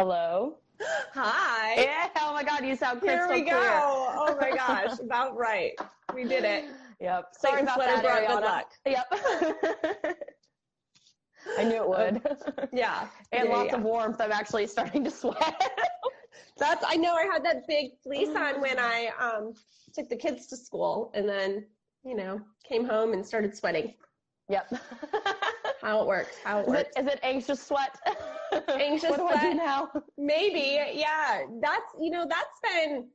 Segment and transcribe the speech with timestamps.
[0.00, 0.56] Hello.
[1.12, 1.74] Hi.
[1.82, 2.08] Yeah.
[2.16, 3.34] Oh my God, you sound crystal clear.
[3.34, 3.60] Here we clear.
[3.60, 4.08] go.
[4.16, 5.72] Oh my gosh, about right.
[6.14, 6.64] We did it.
[7.02, 7.26] Yep.
[7.38, 8.72] Sorry about that, brought good luck.
[8.86, 10.16] Yep.
[11.58, 12.22] I knew it would.
[12.72, 13.08] Yeah.
[13.32, 13.76] and Yeah, lots yeah.
[13.76, 14.22] of warmth.
[14.22, 15.70] I'm actually starting to sweat.
[16.56, 19.52] That's I know I had that big fleece on when I um
[19.92, 21.66] took the kids to school and then,
[22.06, 23.92] you know, came home and started sweating.
[24.48, 24.72] yep.
[25.82, 26.36] How it works.
[26.42, 26.88] How it Is it, works.
[26.96, 27.98] is it anxious sweat?
[28.68, 29.90] Anxious what do I do now?
[30.18, 30.78] Maybe.
[30.94, 31.42] Yeah.
[31.60, 33.08] That's you know, that's been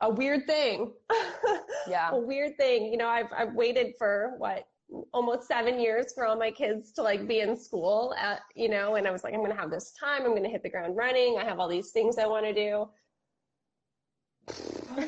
[0.00, 0.92] a weird thing.
[1.88, 2.10] Yeah.
[2.12, 2.86] a weird thing.
[2.86, 4.66] You know, I've I've waited for what
[5.12, 8.94] almost seven years for all my kids to like be in school at you know,
[8.96, 11.38] and I was like, I'm gonna have this time, I'm gonna hit the ground running,
[11.38, 12.88] I have all these things I wanna do.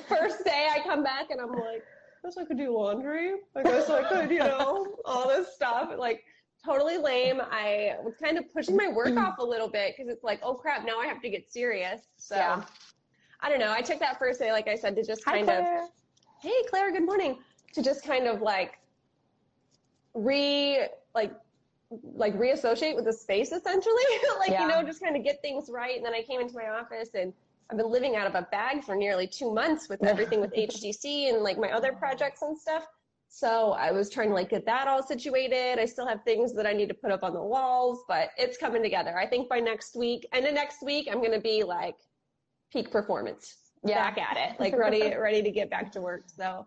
[0.09, 1.83] First day I come back and I'm like,
[2.25, 3.35] I guess I could do laundry.
[3.55, 5.91] I guess I could, you know, all this stuff.
[5.97, 6.25] Like
[6.65, 7.41] totally lame.
[7.51, 9.23] I was kind of pushing my work mm.
[9.23, 12.03] off a little bit because it's like, oh crap, now I have to get serious.
[12.17, 12.63] So Yeah.
[13.41, 13.73] I don't know.
[13.73, 15.89] I took that first day, like I said, to just Hi, kind of Claire.
[16.41, 17.39] hey claire good morning
[17.73, 18.79] to just kind of like
[20.15, 21.33] re like
[22.15, 24.03] like reassociate with the space essentially
[24.39, 24.63] like Yeah.
[24.63, 27.11] you know just kind of get things right and then i came into my office
[27.15, 27.33] and
[27.71, 31.29] i've been living out of a bag for nearly two months with everything with hdc
[31.31, 32.85] and like my other projects and stuff
[33.35, 36.67] so i was trying to like get that all situated i still have things that
[36.67, 39.59] i need to put up on the walls but it's coming together i think by
[39.59, 41.97] next week and the next week i'm going to be like
[42.73, 44.03] peak performance Yeah.
[44.03, 46.25] back at it, like ready, ready to get back to work.
[46.27, 46.65] So,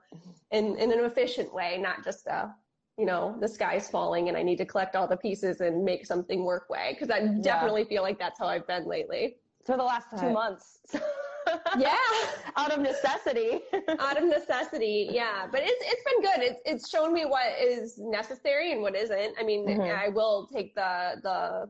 [0.52, 2.54] in in an efficient way, not just a,
[2.98, 6.06] you know, the sky's falling and I need to collect all the pieces and make
[6.06, 6.86] something work way.
[6.94, 9.38] Because I definitely feel like that's how I've been lately.
[9.66, 10.80] For the last two months.
[11.78, 11.95] Yeah,
[12.58, 13.62] Out of necessity.
[14.00, 15.09] out of necessity.
[15.12, 16.42] Yeah, but it's it's been good.
[16.52, 19.36] It's it's shown me what is necessary and what isn't.
[19.39, 19.95] I mean, Mhm.
[19.98, 21.70] I will take the the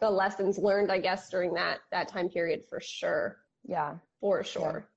[0.00, 3.96] the lessons learned, I guess, during that that time period for sure, yeah.
[4.20, 4.88] for sure.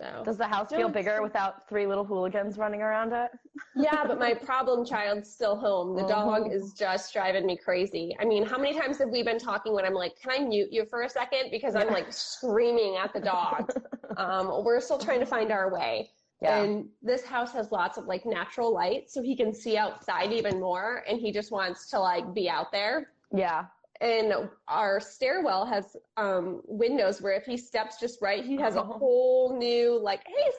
[0.00, 3.30] So Does the house feel bigger without three little hooligans running around it?
[3.74, 5.96] Yeah, but my problem child's still home.
[5.96, 6.54] The dog Mhm.
[6.54, 8.16] is just driving me crazy.
[8.20, 10.68] I mean, how many times have we been talking when I'm like, can I mute
[10.70, 11.50] you for a second?
[11.50, 13.72] Because I'm like screaming at the dog.
[14.16, 16.10] um, we're still trying to find our way.
[16.40, 16.62] Yeah.
[16.62, 20.60] And this house has lots of like natural light, so he can see outside even
[20.60, 21.02] more.
[21.08, 23.10] And he just wants to like be out there.
[23.34, 23.64] yeah.
[24.00, 24.32] And
[24.68, 28.84] our stairwell has um, windows where if he steps just right, he has a Oh.
[28.98, 30.52] whole new like, hey,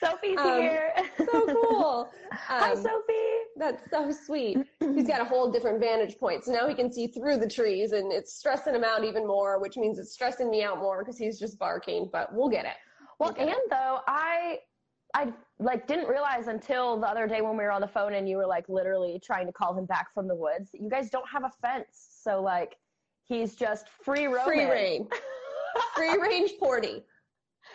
[0.00, 0.92] Sophie, Sophie's Um, here.
[1.30, 2.10] so cool.
[2.32, 3.38] Hi, Um, Sophie.
[3.56, 4.58] that's so sweet.
[4.80, 6.44] He's got a whole different vantage point.
[6.44, 9.58] So now he can see through the trees and it's stressing him out even more,
[9.60, 12.76] which means it's stressing me out more because he's just barking, but we'll get it.
[13.18, 13.70] Well, We'll get and it.
[13.70, 14.58] though I,
[15.14, 18.28] I like didn't realize until the other day when we were on the phone and
[18.28, 20.70] you were like literally trying to call him back from the woods.
[20.72, 22.76] that You guys don't have a fence, so like
[23.24, 24.44] he's just free roaming.
[24.44, 25.08] Free range.
[25.96, 27.02] Free range Porty.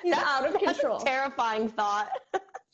[0.03, 0.99] He's That's- out of that's a control.
[0.99, 2.09] terrifying thought.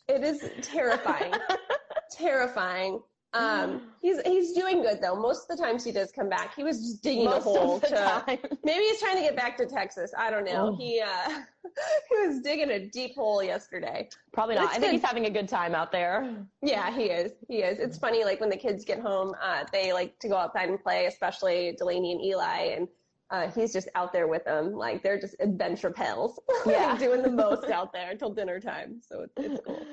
[0.10, 1.34] it is terrifying.
[2.12, 3.00] terrifying.
[3.34, 5.16] Um, he's he's doing good though.
[5.16, 6.56] Most of the times he does come back.
[6.56, 8.24] He was just digging Most a hole to
[8.64, 10.12] maybe he's trying to get back to Texas.
[10.18, 10.70] I don't know.
[10.74, 10.76] Oh.
[10.78, 11.30] He uh
[12.10, 14.10] he was digging a deep hole yesterday.
[14.32, 14.66] Probably not.
[14.66, 14.92] I think good.
[14.92, 16.46] he's having a good time out there.
[16.62, 17.32] Yeah, he is.
[17.48, 17.80] He is.
[17.80, 20.80] It's funny, like when the kids get home, uh, they like to go outside and
[20.82, 22.88] play, especially Delaney and Eli, and
[23.32, 24.74] uh, he's just out there with them.
[24.74, 26.96] Like they're just adventure pals, Like, Yeah.
[26.98, 29.02] doing the most out there until dinner time.
[29.10, 29.86] So it's, it's cool.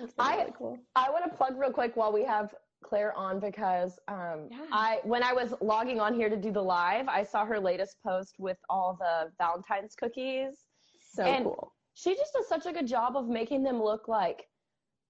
[0.00, 0.78] It's I- really cool.
[0.96, 4.66] I want to plug real quick while we have Claire on because um, Yeah.
[4.72, 7.96] I when I was logging on here to do the live, I saw her latest
[8.06, 10.64] post with all the Valentine's cookies.
[11.12, 11.72] So and- cool.
[11.94, 14.44] She just does such a good job of making them look like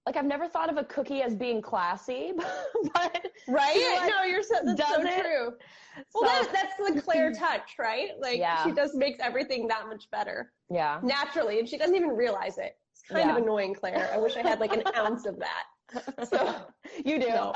[0.05, 2.31] like I've never thought of a cookie as being classy,
[2.95, 3.99] but Right?
[4.01, 5.21] like, no, you're so, that's so it.
[5.21, 5.51] true.
[6.15, 8.11] Well, so- that, that's the Claire touch, right?
[8.19, 8.63] Like Yeah.
[8.63, 10.99] she just makes everything that much better yeah.
[11.03, 12.75] naturally, and she doesn't even realize it.
[12.93, 13.37] It's kind Yeah.
[13.37, 14.09] of annoying, Claire.
[14.11, 15.63] I wish I had like an ounce of that.
[16.23, 16.55] So
[17.05, 17.27] you do.
[17.29, 17.53] No.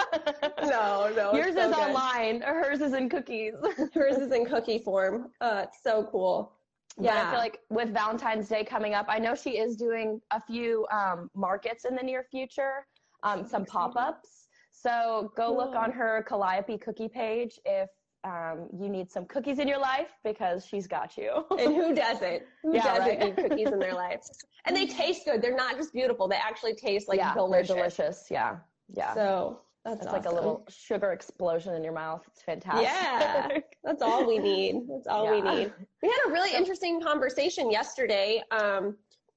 [0.63, 1.33] No, no.
[1.33, 1.89] Yours so is good.
[1.89, 2.41] online.
[2.41, 3.53] Hers is in cookies.
[3.93, 5.31] Hers is in cookie form.
[5.41, 6.53] Uh, it's so cool.
[6.97, 7.29] But I Yeah.
[7.31, 11.29] feel like with Valentine's Day coming up, I know she is doing a few um,
[11.35, 12.85] markets in the near future,
[13.23, 14.47] um, some pop ups.
[14.71, 17.89] So go look on her Calliope cookie page if
[18.23, 21.45] um, you need some cookies in your life because she's got you.
[21.51, 22.43] And who doesn't?
[22.61, 23.19] Who Yeah, doesn't right.
[23.19, 24.21] need cookies in their life?
[24.65, 25.41] And they taste good.
[25.41, 26.27] They're not just beautiful.
[26.27, 27.67] They actually taste like yeah, delicious.
[27.67, 28.27] they're delicious.
[28.31, 28.57] Yeah,
[28.93, 29.13] yeah.
[29.13, 32.23] So that's it's like a little sugar explosion in your mouth.
[32.31, 32.85] It's fantastic.
[32.85, 33.59] Yeah.
[33.83, 34.87] That's all we need.
[34.87, 35.73] That's all we need.
[36.01, 38.95] We had a really interesting conversation yesterday um,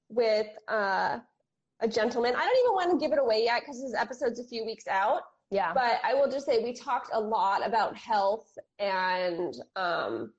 [0.08, 1.18] with uh,
[1.80, 2.34] a gentleman.
[2.36, 4.86] I don't even want to give it away yet because his episode's a few weeks
[4.86, 5.22] out.
[5.50, 5.72] Yeah.
[5.72, 10.32] But I will just say we talked a lot about health and um,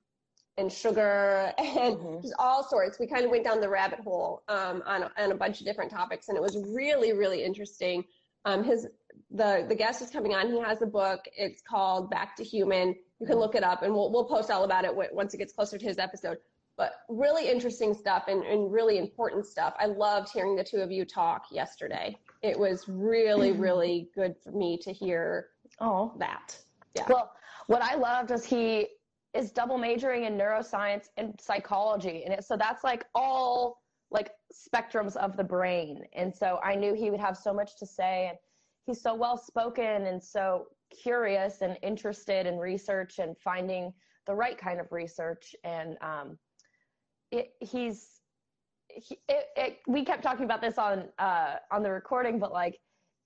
[0.56, 2.22] and sugar and Mhm.
[2.22, 2.98] just all sorts.
[2.98, 5.66] We kind of went down the rabbit hole um, on, a, on a bunch of
[5.66, 8.04] different topics, and it was really, really interesting.
[8.44, 8.86] Um, his
[9.30, 10.50] the the guest is coming on.
[10.50, 11.20] He has a book.
[11.36, 12.94] It's called Back to Human.
[13.20, 15.38] You can look it up, and we'll we'll post all about it w- once it
[15.38, 16.38] gets closer to his episode.
[16.76, 19.74] But really interesting stuff and, and really important stuff.
[19.80, 22.16] I loved hearing the two of you talk yesterday.
[22.42, 25.48] It was really, really good for me to hear
[25.80, 26.56] Oh, that.
[26.94, 27.04] Yeah.
[27.08, 27.32] Well,
[27.66, 28.88] what I loved is he
[29.34, 35.16] is double majoring in neuroscience and psychology, and it, so that's like all like spectrums
[35.16, 36.02] of the brain.
[36.14, 38.38] And so I knew he would have so much to say, and
[38.86, 43.92] he's so well spoken and so curious and interested in research and finding
[44.26, 45.54] the right kind of research.
[45.62, 46.38] And um,
[47.30, 48.17] it, he's he,
[49.28, 52.78] it, it, we kept talking about this on uh, on the recording, but like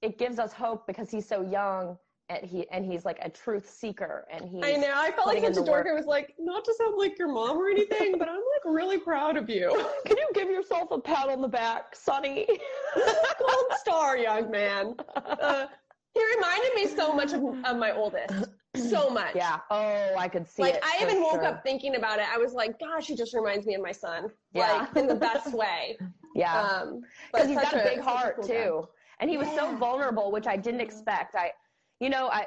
[0.02, 1.96] it gives us hope because he's so young
[2.28, 4.92] and he and he's like a truth seeker and he's I know.
[4.94, 5.86] I felt like such a dork.
[5.88, 8.98] I was like, not to sound like your mom or anything, but I'm like really
[8.98, 9.70] proud of you.
[10.06, 12.46] Can you give yourself a pat on the back, Sonny?
[13.38, 14.94] Gold star, young man.
[15.16, 15.66] Uh,
[16.14, 18.50] he reminded me so much of, of my oldest.
[18.76, 19.34] So much.
[19.34, 19.58] yeah.
[19.70, 20.80] Oh, I could see Like it.
[20.84, 21.44] I even woke sure.
[21.44, 22.26] up thinking about it.
[22.32, 24.30] I was like, gosh, he just reminds me of my son.
[24.54, 24.86] Yeah.
[24.92, 25.98] Like in the best way.
[26.34, 26.60] Yeah.
[26.62, 27.02] Um,
[27.32, 28.54] because he's got a big heart cool guy.
[28.64, 28.88] too
[29.20, 31.52] and he was so vulnerable which i didn't expect i
[32.00, 32.46] you know i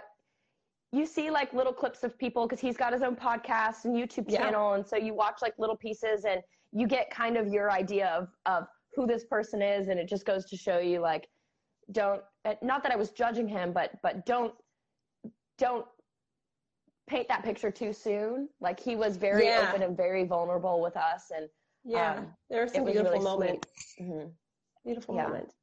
[0.91, 4.25] you see like little clips of people because he's got his own podcast and youtube
[4.27, 4.39] Yeah.
[4.39, 6.41] channel and so you watch like little pieces and
[6.73, 10.25] you get kind of your idea of of who this person is and it just
[10.25, 11.29] goes to show you like
[11.91, 14.53] don't uh, not that i was judging him but but don't
[15.57, 15.85] don't
[17.07, 19.69] paint that picture too soon like he was very Yeah.
[19.69, 21.49] open and very vulnerable with us and
[21.87, 22.15] Yeah.
[22.15, 23.95] Um, there are some beautiful really moments.
[23.99, 24.33] mhm.
[24.83, 25.27] Beautiful Yeah.
[25.27, 25.53] moment.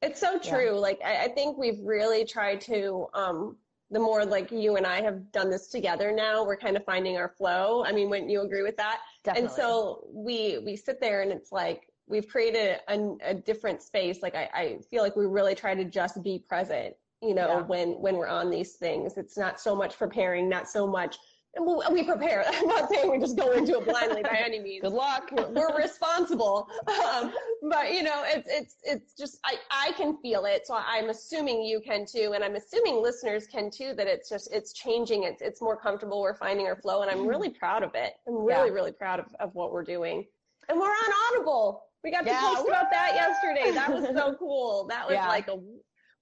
[0.00, 0.50] It's so Yeah.
[0.50, 0.78] true.
[0.78, 3.58] Like I, I think we've really tried to um
[3.90, 7.18] the more like you and I have done this together now, we're kind of finding
[7.18, 7.84] our flow.
[7.84, 9.00] I mean, wouldn't you agree with that?
[9.22, 13.82] definitely And so we we sit there and it's like we've created a, a different
[13.82, 14.22] space.
[14.22, 17.62] Like I, I feel like we really try to just be present, you know, Yeah.
[17.62, 19.16] when when we're on these things.
[19.16, 21.16] It's not so much preparing, not so much
[21.60, 22.44] we we prepare.
[22.48, 25.50] I'm not saying we just go into it blindly by any means good luck we're,
[25.50, 26.66] we're responsible.
[27.06, 27.32] Um,
[27.70, 31.62] but you know, it's it's it's just I I can feel it, so I'm assuming
[31.62, 33.92] you can too, and I'm assuming listeners can too.
[33.94, 35.24] That it's just it's changing.
[35.24, 36.20] It's it's more comfortable.
[36.22, 38.14] We're finding our flow, and I'm really proud of it.
[38.26, 38.74] I'm really Yeah.
[38.74, 40.26] really proud of, of what we're doing,
[40.70, 41.84] and we're on Audible.
[42.02, 43.70] We got to post about that yesterday.
[43.72, 44.86] That was so cool.
[44.88, 45.28] That was Yeah.
[45.28, 45.60] like a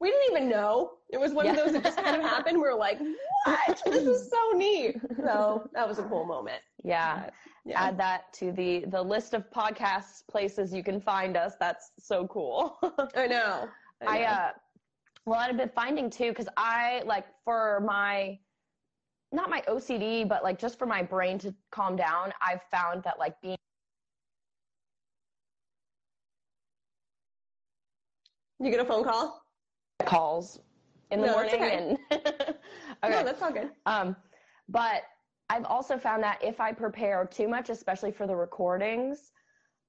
[0.00, 0.92] we didn't even know.
[1.10, 2.56] It was one of those that just kind of happened.
[2.56, 2.98] We were like,
[3.44, 3.82] what?
[3.86, 4.96] This is so neat.
[5.18, 6.62] So that was a cool moment.
[6.84, 7.28] yeah
[7.66, 7.82] Yeah.
[7.84, 12.26] add that to the the list of podcasts places you can find us that's so
[12.28, 12.78] cool
[13.14, 13.68] I know.
[14.06, 14.24] i know.
[14.24, 14.50] uh
[15.26, 18.38] well i've been finding too because i like for my
[19.30, 23.18] not my ocd but like just for my brain to calm down i've found that
[23.18, 23.56] like being
[28.62, 29.42] You get a phone call?
[30.10, 30.60] Calls
[31.10, 32.56] in the No, morning and okay
[33.04, 33.70] No, that's all good.
[33.86, 34.16] Um,
[34.68, 35.02] but
[35.48, 39.32] I've also found that if I prepare too much, especially for the recordings,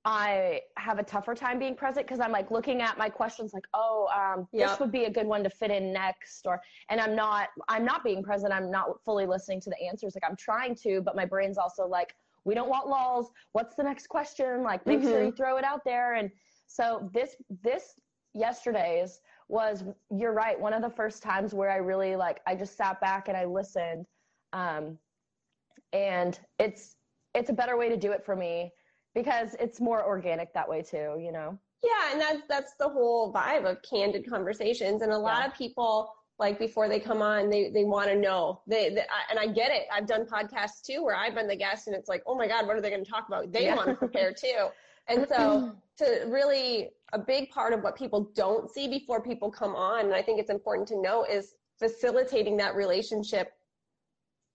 [0.03, 3.67] I have a tougher time being present because I'm like looking at my questions like,
[3.75, 4.69] oh, um, Yep.
[4.69, 6.59] this would be a good one to fit in next, or
[6.89, 8.51] and I'm not I'm not being present.
[8.51, 10.15] I'm not fully listening to the answers.
[10.15, 13.31] Like I'm trying to, but my brain's also like, we don't want lulls.
[13.51, 14.63] What's the next question?
[14.63, 15.25] Like make sure Mhm.
[15.27, 16.15] you throw it out there.
[16.15, 16.31] And
[16.65, 17.99] so this this
[18.33, 19.19] yesterday's
[19.51, 22.99] was you're right one of the first times where i really like i just sat
[23.01, 24.05] back and i listened
[24.53, 24.97] um,
[25.93, 26.95] and it's
[27.33, 28.71] it's a better way to do it for me
[29.13, 33.33] because it's more organic that way too you know Yeah, and that's that's the whole
[33.33, 35.01] vibe of candid conversations.
[35.01, 35.47] And a lot Yeah.
[35.47, 38.61] of people, like before they come on, they they want to know.
[38.67, 39.87] They, they I, and I get it.
[39.91, 42.67] I've done podcasts too where I've been the guest, and it's like, oh my god,
[42.67, 43.51] what are they going to talk about?
[43.51, 43.75] They Yeah.
[43.75, 44.67] want to prepare too.
[45.07, 45.63] And so
[45.97, 50.13] to really a big part of what people don't see before people come on, and
[50.13, 53.53] I think it's important to know is facilitating that relationship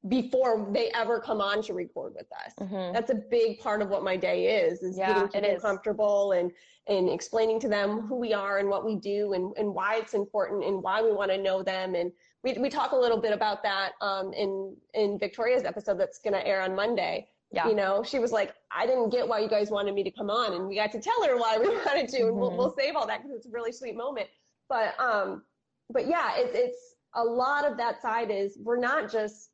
[0.09, 2.93] before they ever come on to record with us Mhm.
[2.93, 5.63] that's a big part of what my day is is Yeah, getting people is.
[5.63, 6.53] comfortable and
[6.87, 10.15] and explaining to them who we are and what we do and, and why it's
[10.15, 12.13] important and why we want to know them and
[12.45, 16.35] we, we talk a little bit about that um, in in victoria's episode that's going
[16.35, 17.69] to air on monday yeah.
[17.69, 20.31] You know she was like i didn't get why you guys wanted me to come
[20.31, 22.57] on and we got to tell her why we wanted to and we'll, Mhm.
[22.59, 24.29] we'll save all that because it's a really sweet moment.
[24.69, 25.43] But um
[25.91, 29.51] but yeah it's it's a lot of that side is we're not just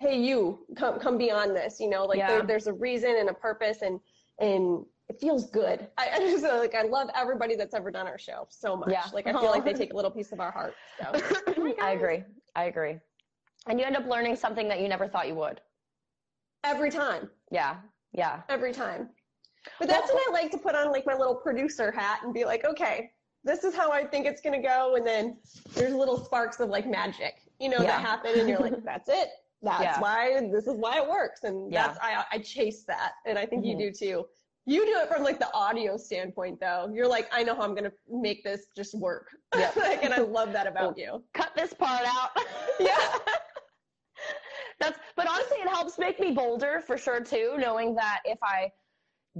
[0.00, 2.28] hey you come come beyond this you know like Yeah.
[2.28, 4.00] there, there's a reason and a purpose and
[4.40, 5.86] and it feels good.
[5.98, 8.88] I, I just like i love everybody that's ever done our show so much.
[8.90, 9.04] Yeah.
[9.12, 11.12] like i feel like they take a little piece of our heart so.
[11.82, 12.24] I agree.
[12.56, 12.96] I agree.
[13.66, 15.60] And you end up learning something that you never thought you would
[16.64, 17.76] every time yeah
[18.14, 18.42] Yeah.
[18.48, 19.10] Every time.
[19.78, 22.32] But that's well, when I like to put on like my little producer hat and
[22.32, 23.10] be like, okay,
[23.42, 24.94] this is how I think it's going to go.
[24.96, 25.36] And then
[25.74, 27.86] there's little sparks of like magic, you know, yeah.
[27.86, 28.38] that happen.
[28.38, 29.28] And you're like, that's it.
[29.62, 30.00] That's yeah.
[30.00, 31.44] why, this is why it works.
[31.44, 31.88] And yeah.
[31.88, 33.12] that's, I, I chase that.
[33.26, 33.80] And I think mm-hmm.
[33.80, 34.26] you do too.
[34.66, 36.90] You do it from like the audio standpoint though.
[36.94, 39.28] You're like, I know how I'm going to make this just work.
[39.56, 39.70] Yeah.
[39.76, 41.22] like, and I love that about you.
[41.34, 42.30] Cut this part out.
[42.78, 42.96] yeah.
[44.80, 48.70] That's, but honestly, it helps make me bolder for sure too, knowing that if I,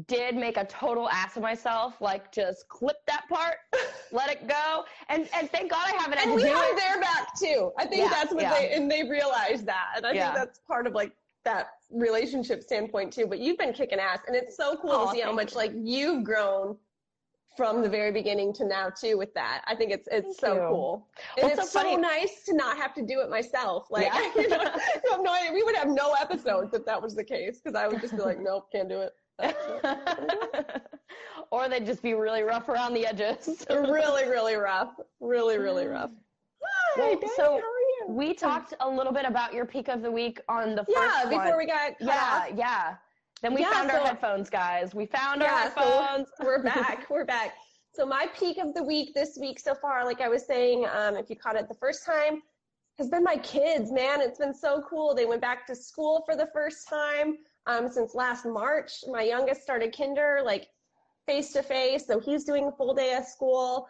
[0.08, 3.56] did make a total ass of myself, like just clip that part,
[4.12, 6.18] let it go, and and thank God I haven't.
[6.18, 7.70] And we have their back too.
[7.78, 8.54] I think yeah, that's what yeah.
[8.54, 10.32] they and they realize that, and I yeah.
[10.32, 11.12] think that's part of like
[11.44, 13.26] that relationship standpoint too.
[13.26, 15.58] But you've been kicking ass, and it's so cool oh, to see how much you.
[15.58, 16.76] like you've grown
[17.56, 19.62] from the very beginning to now too with that.
[19.66, 20.68] I think it's it's Thank so you.
[20.68, 21.08] cool.
[21.36, 23.86] And well, it's so, so nice to not have to do it myself.
[23.90, 24.30] Like yeah.
[24.36, 25.36] you, know, have no.
[25.52, 28.22] We would have no episodes if that was the case because I would just be
[28.22, 29.12] like, nope, can't do it.
[31.50, 33.66] or they'd just be really rough around the edges.
[33.70, 34.94] really, really rough.
[35.20, 36.10] Really, really rough.
[36.96, 37.60] Hi, well, so
[38.08, 41.24] we talked a little bit about your peak of the week on the first Yeah,
[41.24, 41.58] before one.
[41.58, 42.56] we got Yeah, off.
[42.56, 42.94] yeah.
[43.44, 44.94] Then we yeah, found so, our headphones, guys.
[44.94, 46.28] We found yeah, our headphones.
[46.38, 47.10] So we're back.
[47.10, 47.52] we're back.
[47.92, 51.14] So my peak of the week this week so far, like I was saying, um,
[51.16, 52.40] if you caught it the first time,
[52.96, 54.22] has been my kids, man.
[54.22, 55.14] It's been so cool.
[55.14, 57.36] They went back to school for the first time
[57.66, 59.04] um, since last March.
[59.08, 60.68] My youngest started kinder like
[61.26, 63.86] face to face, so he's doing a full day of school.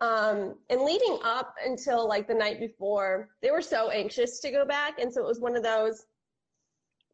[0.00, 4.64] Um, and leading up until like the night before, they were so anxious to go
[4.64, 6.06] back, and so it was one of those.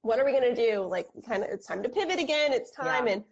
[0.02, 0.80] What are we gonna do?
[0.82, 2.52] Like, kind of, it's time to pivot again.
[2.52, 3.14] It's time, yeah.
[3.14, 3.24] and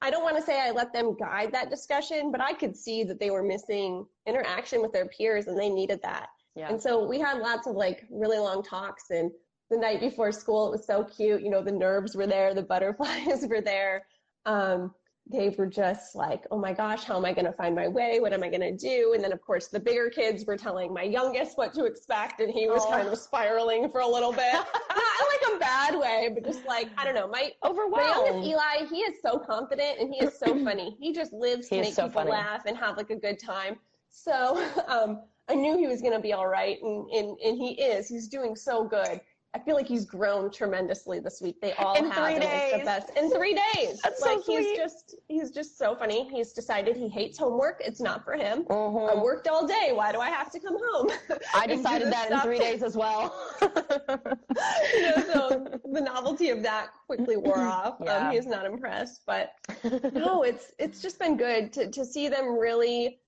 [0.00, 3.04] I don't want to say I let them guide that discussion, but I could see
[3.04, 6.28] that they were missing interaction with their peers, and they needed that.
[6.56, 6.68] Yeah.
[6.68, 9.30] And so we had lots of like really long talks and
[9.70, 10.68] the night before school.
[10.68, 11.42] It was so cute.
[11.42, 14.04] You know, the nerves were there, the butterflies were there.
[14.44, 14.92] Um,
[15.30, 18.18] they were just like, oh my gosh, how am I going to find my way?
[18.20, 19.12] What am I going to do?
[19.14, 22.52] And then, of course, the bigger kids were telling my youngest what to expect, and
[22.52, 22.90] he was oh.
[22.90, 24.52] kind of spiraling for a little bit.
[24.52, 27.28] Not like a bad way, but just like, I don't know.
[27.28, 27.92] My, Overwhelmed.
[27.96, 30.96] my youngest Eli, he is so confident and he is so funny.
[30.98, 32.32] He just lives to make so people funny.
[32.32, 33.76] laugh and have like a good time.
[34.10, 37.80] So um, I knew he was going to be all right, and, and, and he
[37.80, 38.08] is.
[38.08, 39.20] He's doing so good.
[39.54, 41.60] I feel like he's grown tremendously this week.
[41.60, 42.72] They all in have three days.
[42.72, 44.00] the best in three days.
[44.02, 44.68] That's like so sweet.
[44.68, 46.26] he's just he's just so funny.
[46.30, 47.82] He's decided he hates homework.
[47.84, 48.64] It's not for him.
[48.64, 49.18] Mm-hmm.
[49.18, 49.90] I worked all day.
[49.92, 51.10] Why do I have to come home?
[51.54, 52.44] I decided that stuff?
[52.44, 53.34] in three days as well.
[53.60, 58.00] you know, so the novelty of that quickly wore off.
[58.00, 58.28] Um, yeah.
[58.28, 59.52] Um, he's not impressed, but
[60.14, 63.18] no, it's it's just been good to to see them really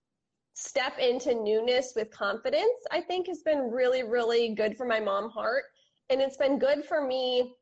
[0.55, 2.87] step into newness with confidence.
[2.91, 5.65] I think has been really really good for my mom heart
[6.11, 7.55] and it's been good for me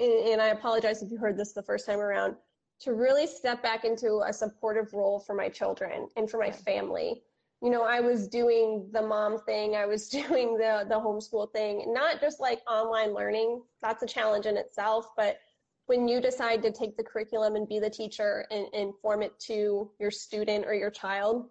[0.00, 2.36] and I apologize if you heard this the first time around
[2.80, 7.22] to really step back into a supportive role for my children and for my family.
[7.62, 11.92] You know, I was doing the mom thing, I was doing the the homeschool thing,
[11.92, 13.62] not just like online learning.
[13.80, 15.38] That's a challenge in itself, but
[15.86, 19.38] when you decide to take the curriculum and be the teacher and, and form it
[19.40, 21.50] to your student or your child,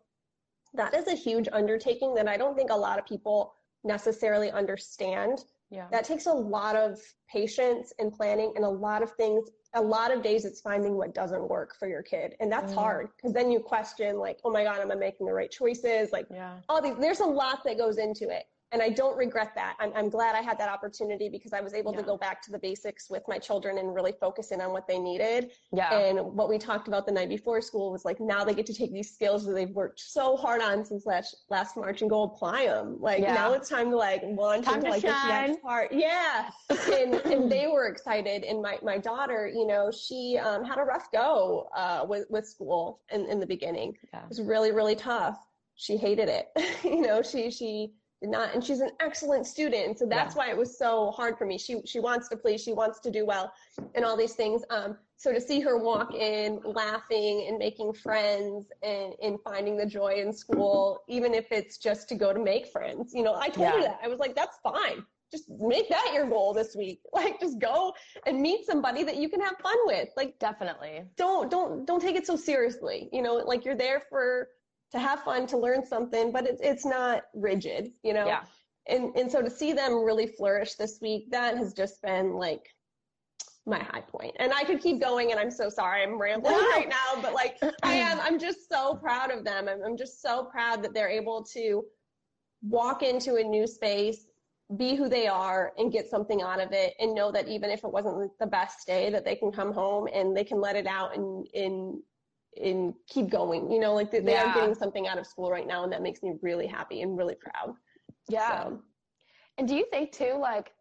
[0.73, 5.43] that is a huge undertaking that I don't think a lot of people necessarily understand
[5.71, 5.87] yeah.
[5.89, 6.99] That takes a lot of
[7.31, 9.49] patience and planning and a lot of things.
[9.73, 12.35] A lot of days it's finding what doesn't work for your kid.
[12.41, 12.75] And that's mm.
[12.75, 16.11] hard because then you question like, oh my God, am I making the right choices?
[16.11, 16.57] Like yeah.
[16.67, 19.75] all these, there's a lot that goes into it and I don't regret that.
[19.79, 21.99] I'm, I'm glad I had that opportunity because I was able yeah.
[21.99, 24.87] to go back to the basics with my children and really focus in on what
[24.87, 25.51] they needed.
[25.73, 25.93] Yeah.
[25.93, 28.73] And what we talked about the night before school was like now they get to
[28.73, 32.23] take these skills that they've worked so hard on since last last March and go
[32.23, 32.97] apply them.
[32.99, 33.33] Like yeah.
[33.33, 35.11] now it's time to like launch time into to like shine.
[35.13, 35.91] this next part.
[35.91, 36.49] Yeah.
[36.69, 38.43] and and they were excited.
[38.43, 42.47] And my my daughter, you know, she um, had a rough go uh, with with
[42.47, 43.97] school in in the beginning.
[44.13, 44.23] Yeah.
[44.23, 45.37] It was really really tough.
[45.75, 46.47] She hated it.
[46.83, 49.97] you know, she she not and she's an excellent student.
[49.97, 50.39] So that's yeah.
[50.39, 51.57] why it was so hard for me.
[51.57, 53.51] She she wants to please she wants to do well
[53.95, 54.63] and all these things.
[54.69, 59.85] Um so to see her walk in laughing and making friends and in finding the
[59.85, 63.47] joy in school even if it's just to go to make friends you know i
[63.47, 63.71] told yeah.
[63.73, 63.99] her that.
[64.03, 65.05] I was like that's fine.
[65.31, 66.99] Just make that your goal this week.
[67.13, 67.93] Like just go
[68.25, 70.09] and meet somebody that you can have fun with.
[70.17, 71.03] Like definitely.
[71.17, 73.09] don't don't don't take it so seriously.
[73.13, 74.49] You know like you're there for
[74.91, 78.25] to have fun, to learn something, but it's it's not rigid, you know?
[78.25, 78.43] Yeah.
[78.87, 82.67] And and so to see them really flourish this week, that has just been like
[83.65, 84.35] my high point.
[84.39, 87.57] And I could keep going and I'm so sorry I'm rambling right now, but like
[87.83, 89.69] I am I'm just so proud of them.
[89.69, 91.83] I'm, I'm just so proud that they're able to
[92.63, 94.27] walk into a new space,
[94.77, 97.83] be who they are and get something out of it and know that even if
[97.83, 100.87] it wasn't the best day that they can come home and they can let it
[100.87, 101.99] out and and
[102.61, 104.49] and keep going you know like they, they Yeah.
[104.49, 107.17] are getting something out of school right now and that makes me really happy and
[107.17, 107.75] really proud
[108.29, 108.63] Yeah.
[108.65, 108.83] So,
[109.57, 110.73] And do you think too, like,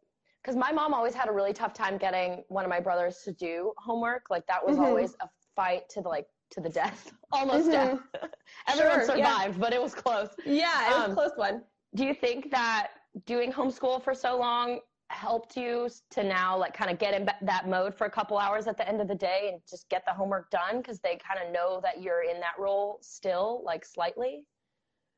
[0.42, 3.32] because my mom always had a really tough time getting one of my brothers to
[3.32, 4.30] do homework.
[4.30, 4.84] Like that was Mhm.
[4.86, 7.72] always a fight to the like to the death, almost Mhm.
[7.72, 8.00] death.
[8.66, 9.36] Everyone Sure, yeah.
[9.36, 10.30] survived, but it was close.
[10.44, 12.90] yeah it was Um, a close one Do you think that
[13.26, 14.80] doing homeschool for so long
[15.10, 18.66] helped you to now like kind of get in that mode for a couple hours
[18.66, 21.40] at the end of the day and just get the homework done because they kind
[21.44, 24.44] of know that you're in that role still, like slightly?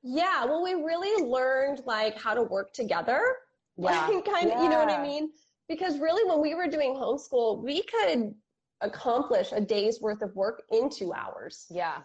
[0.04, 3.20] yeah well we really learned like how to work together
[3.76, 4.08] Yeah.
[4.08, 5.30] like kind of you know what i mean
[5.68, 8.34] because really when we were doing homeschool we could
[8.80, 11.98] accomplish a day's worth of work in two hours Yeah.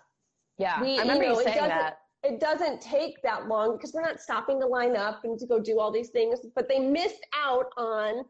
[0.60, 0.80] Yeah.
[0.82, 1.98] We- I remember you you, know, it saying that.
[2.28, 5.60] It doesn't take that long because we're not stopping to line up and to go
[5.60, 8.26] do all these things but they missed out on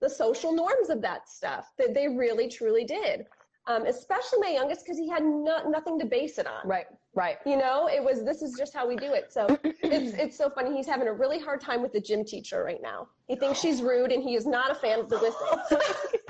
[0.00, 3.26] the social norms of that stuff that they really truly did.
[3.66, 6.66] Um, especially my youngest because he had no, nothing to base it on.
[6.66, 6.86] Right.
[7.14, 7.38] Right.
[7.44, 9.30] you know it was this is just how we do it.
[9.30, 10.74] So it's it's so funny.
[10.74, 13.08] He's having a really hard time with the gym teacher right now.
[13.26, 15.60] He thinks she's rude and he is not a fan of the whistle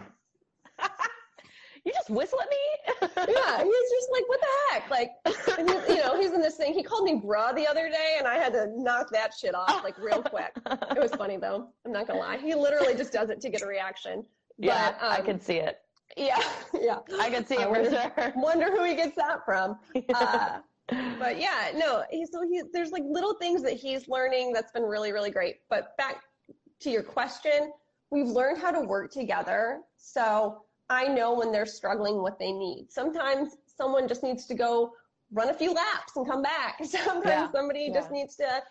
[1.89, 2.57] you just whistle at me?
[3.33, 5.11] yeah he's just like what the heck like
[5.87, 8.27] he, you know he's in this thing he called me bra the other day and
[8.27, 11.93] i had to knock that shit off like real quick it was funny though i'm
[11.93, 14.25] not gonna lie he literally just does it to get a reaction
[14.61, 15.79] yeah, But, I um, can see it.
[16.17, 16.43] yeah
[16.81, 18.33] yeah I can see it wonder- sure.
[18.37, 19.79] wonder who he gets that from
[20.15, 20.59] uh,
[21.19, 24.85] but yeah, no, he, so he, there's like little things that he's learning that's been
[24.85, 25.57] really, really great.
[25.69, 26.23] But back
[26.81, 27.73] to your question,
[28.11, 29.81] we've learned how to work together.
[29.99, 32.87] So I know when they're struggling what they need.
[32.91, 34.93] Sometimes someone just needs to go
[35.33, 36.79] run a few laps and come back.
[36.85, 38.63] Sometimes Yeah, somebody just needs to,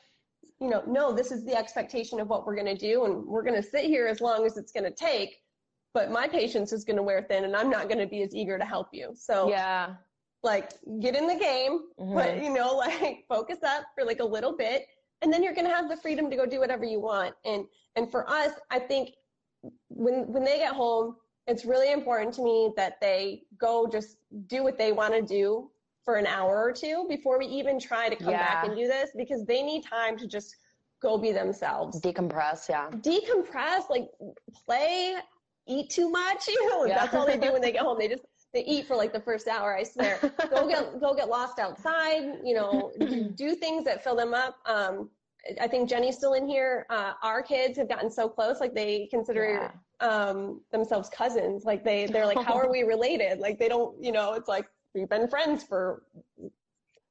[0.59, 3.05] you know, no, this is the expectation of what we're going to do.
[3.05, 5.37] And we're going to sit here as long as it's going to take.
[5.93, 8.33] But my patience is going to wear thin and I'm not going to be as
[8.35, 9.13] eager to help you.
[9.15, 9.95] So yeah.
[10.43, 12.13] like get in the game, Mhm.
[12.13, 14.87] but you know, like focus up for like a little bit,
[15.21, 17.33] and then you're gonna have the freedom to go do whatever you want.
[17.45, 19.15] And and for us, I think
[19.89, 21.15] when when they get home,
[21.47, 25.69] it's really important to me that they go just do what they want to do
[26.03, 29.09] for an hour or two before we even try to come back and do this
[29.17, 30.55] because they need time to just
[31.01, 32.89] go be themselves Decompress, yeah.
[32.91, 34.07] decompress, like
[34.65, 35.15] play,
[35.67, 36.47] eat too much.
[36.47, 36.99] You know, Yeah.
[36.99, 37.97] that's all they do when they get home.
[37.99, 39.75] They just they eat for like the first hour.
[39.75, 40.17] I swear.
[40.49, 42.39] go get go get lost outside.
[42.43, 42.91] You know,
[43.35, 44.55] do things that fill them up.
[44.65, 45.09] Um,
[45.61, 46.85] I think Jenny's still in here.
[46.89, 51.65] Uh, our kids have gotten so close, like they consider um, themselves cousins.
[51.65, 53.39] Like they they're like, how are we related?
[53.39, 56.03] Like they don't, you know, it's like we've been friends for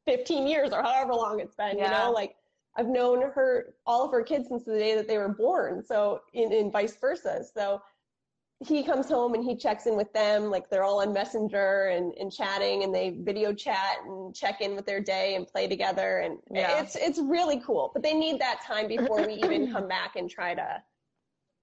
[0.06, 1.78] 15 years or however long it's been.
[1.78, 2.36] You know, like
[2.76, 5.82] I've known her all of her kids since the day that they were born.
[5.84, 7.44] So in, in vice versa.
[7.54, 7.82] So
[8.64, 12.14] he comes home and he checks in with them like they're all on messenger and,
[12.14, 16.18] and chatting and they video chat and check in with their day and play together
[16.20, 16.80] and Yeah.
[16.80, 20.30] it's it's really cool but they need that time before we even come back and
[20.30, 20.82] try to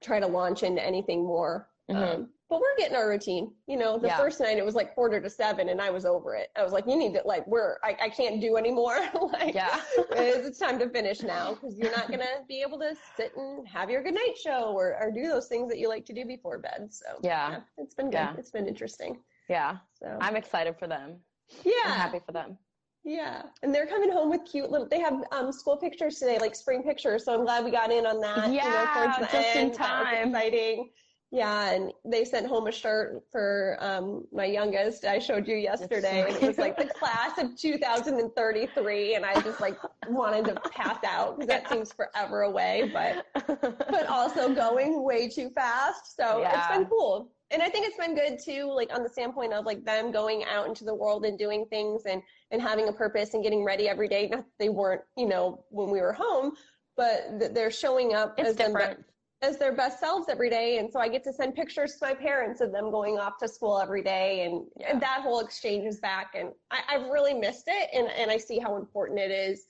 [0.03, 1.95] try to launch into anything more Mhm.
[2.15, 4.17] um, but we're getting our routine you know the Yeah.
[4.17, 6.71] first night it was like quarter to seven and i was over it i was
[6.71, 8.99] like you need to like we're i, I can't do anymore
[9.33, 9.81] like Yeah.
[10.11, 13.89] it's, time to finish now because you're not gonna be able to sit and have
[13.89, 16.57] your good night show or, or do those things that you like to do before
[16.59, 16.87] bed.
[16.91, 17.61] So Yeah.
[17.77, 18.13] it's been good.
[18.13, 18.35] Yeah.
[18.37, 19.21] It's been interesting.
[19.49, 19.77] Yeah.
[19.99, 21.19] So I'm excited for them.
[21.65, 22.57] yeah, I'm happy for them.
[23.03, 24.87] Yeah, and they're coming home with cute little.
[24.87, 27.25] They have um, school pictures today, like spring pictures.
[27.25, 28.51] So I'm glad we got in on that.
[28.51, 28.65] Yeah.
[28.65, 29.69] you know, Yeah, just in end.
[29.69, 30.27] Was time.
[30.29, 30.89] exciting.
[31.31, 35.03] Yeah, and they sent home a shirt for um, my youngest.
[35.03, 36.25] I showed you yesterday.
[36.27, 41.03] and it was like the class of 2033, and I just like wanted to pass
[41.03, 42.91] out because that seems forever away.
[42.93, 43.25] But
[43.57, 46.15] but also going way too fast.
[46.15, 47.31] So it's been cool.
[47.53, 50.43] And I think it's been good too, like on the standpoint of like them going
[50.45, 53.87] out into the world and doing things and, and having a purpose and getting ready
[53.87, 54.27] every day.
[54.27, 56.53] Not that they weren't, you know, when we were home,
[56.97, 59.05] but that they're showing up it's as them, different.
[59.43, 60.79] as their best selves every day.
[60.79, 63.47] And so I get to send pictures to my parents of them going off to
[63.47, 64.91] school every day and, Yeah.
[64.91, 66.33] and that whole exchange is back.
[66.33, 67.89] And I, I've really missed it.
[67.93, 69.67] And, and I see how important it is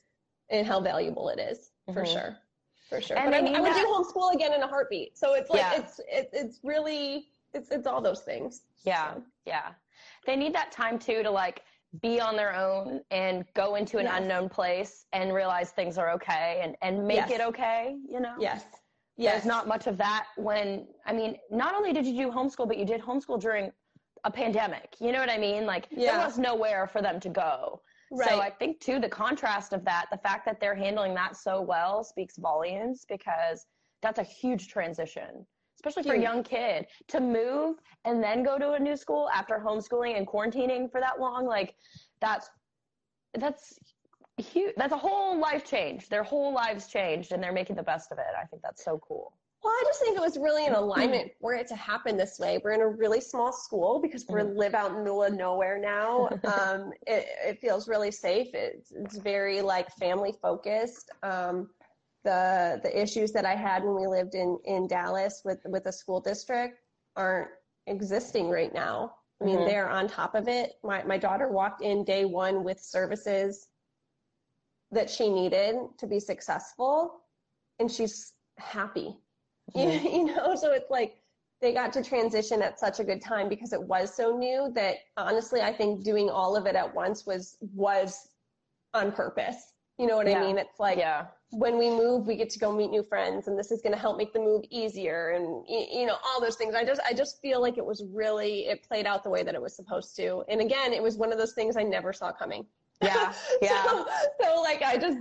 [0.50, 2.14] and how valuable it is for Mhm.
[2.14, 2.38] sure.
[2.90, 3.18] For sure.
[3.18, 5.18] And but I, they need I would do homeschool again in a heartbeat.
[5.18, 5.80] So it's like, Yeah.
[5.82, 8.62] it's, it, it's really, it's, it's all those things.
[8.86, 9.16] Yeah.
[9.16, 9.72] So, Yeah.
[10.26, 11.62] They need that time too to like
[12.02, 14.20] be on their own and go into an Yes.
[14.22, 17.32] unknown place and realize things are okay and, and make Yes.
[17.32, 18.36] it okay, you know?
[18.40, 18.66] yes.
[19.16, 19.34] Yes.
[19.34, 22.78] There's not much of that when, I mean, not only did you do homeschool, but
[22.78, 23.72] you did homeschool during
[24.24, 24.96] a pandemic.
[25.00, 25.66] You know what I mean?
[25.68, 26.14] Like Yeah.
[26.18, 27.82] there was nowhere for them to go.
[28.12, 28.30] right.
[28.30, 31.62] So I think too, the contrast of that, the fact that they're handling that so
[31.62, 33.66] well speaks volumes because
[34.02, 35.46] that's a huge transition,
[35.86, 39.62] especially for a young kid to move and then go to a new school after
[39.64, 41.46] homeschooling and quarantining for that long.
[41.46, 41.76] Like
[42.22, 42.50] that's
[43.34, 43.80] that's
[44.38, 44.74] huge.
[44.78, 46.08] That's a whole life change.
[46.10, 48.26] Their whole lives changed, and they're making the best of it.
[48.40, 49.34] I think that's so cool.
[49.64, 52.60] Well, I just think it was really an alignment for it to happen this way.
[52.64, 54.58] We're in a really small school because we Mhm.
[54.58, 56.30] live out in the middle of nowhere now.
[56.46, 58.54] Um, it, it feels really safe.
[58.54, 61.10] It's, it's very like family focused.
[61.24, 61.70] Um,
[62.24, 65.92] the the issues that I had when we lived in in Dallas with with the
[65.92, 66.80] school district
[67.16, 67.50] aren't
[67.88, 69.16] existing right now.
[69.42, 69.66] I mean, Mhm.
[69.66, 70.74] they're on top of it.
[70.84, 73.70] My my daughter walked in day one with services
[74.92, 77.22] that she needed to be successful,
[77.80, 79.18] and she's happy.
[79.74, 81.22] You, you know, so it's like
[81.62, 84.98] they got to transition at such a good time because it was so new that
[85.18, 88.30] honestly, I think doing all of it at once was was
[88.94, 89.74] on purpose.
[89.98, 90.40] You know what Yeah.
[90.40, 90.58] I mean?
[90.58, 93.72] It's like yeah, when we move, we get to go meet new friends, and this
[93.72, 96.76] is going to help make the move easier, and you know all those things.
[96.76, 99.56] I just I just feel like it was really it played out the way that
[99.56, 100.44] it was supposed to.
[100.50, 102.66] And again, it was one of those things I never saw coming.
[103.02, 103.84] yeah, yeah.
[103.86, 104.06] so,
[104.42, 105.18] so like I just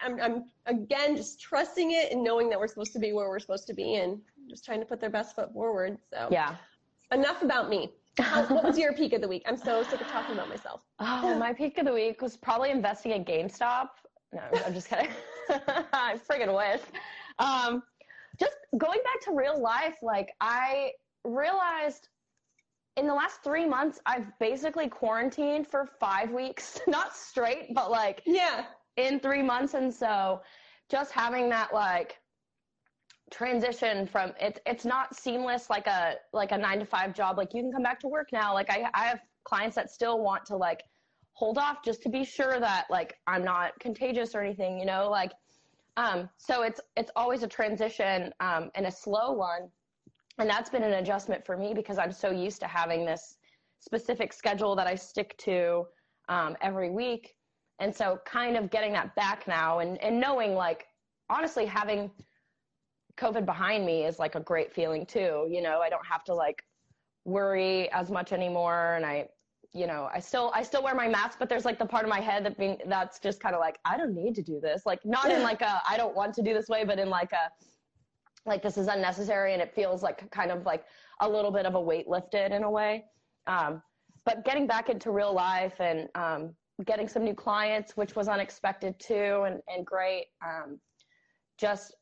[0.00, 3.38] I'm I'm again just trusting it and knowing that we're supposed to be where we're
[3.38, 5.98] supposed to be and just trying to put their best foot forward.
[6.12, 6.56] So yeah.
[7.12, 7.92] enough about me.
[8.18, 9.44] How, what was your peak of the week?
[9.46, 10.82] I'm so sick of talking about myself.
[11.00, 13.90] Oh, my peak of the week was probably investing at GameStop.
[14.32, 15.08] No, I'm just kidding.
[15.92, 16.82] I friggin' wish.
[17.38, 17.82] Um,
[18.38, 20.92] just going back to real life, like I
[21.24, 22.08] realized
[22.96, 28.22] in the last three months, I've basically quarantined for five weeks, not straight, but like
[28.26, 28.64] Yeah.
[28.96, 29.74] in three months.
[29.74, 30.42] And so
[30.90, 32.18] just having that like
[33.30, 37.36] transition from it's it's not seamless like a like a nine to five job.
[37.38, 38.52] Like you can come back to work now.
[38.54, 40.82] Like I I have clients that still want to like
[41.38, 45.08] hold off just to be sure that like I'm not contagious or anything, you know,
[45.08, 45.32] like
[45.96, 49.68] um so it's it's always a transition um and a slow one.
[50.38, 53.38] And that's been an adjustment for me because I'm so used to having this
[53.78, 55.86] specific schedule that I stick to
[56.28, 57.34] um, every week.
[57.80, 60.86] And so kind of getting that back now and, and knowing like
[61.30, 62.10] honestly having
[63.16, 65.48] COVID behind me is like a great feeling too.
[65.50, 66.62] You know, I don't have to like
[67.24, 68.94] worry as much anymore.
[68.94, 69.28] And I,
[69.74, 72.10] you know, I still, I still wear my mask, but there's like the part of
[72.10, 74.86] my head that being, that's just kind of like, I don't need to do this.
[74.86, 77.32] Like not in like a, I don't want to do this way, but in like
[77.32, 77.50] a,
[78.46, 80.84] like this is unnecessary and it feels like kind of like
[81.20, 83.04] a little bit of a weight lifted in a way.
[83.46, 83.82] Um,
[84.24, 86.54] but getting back into real life and um,
[86.84, 90.26] getting some new clients, which was unexpected too, and, and great.
[90.44, 90.78] Um,
[91.58, 91.94] just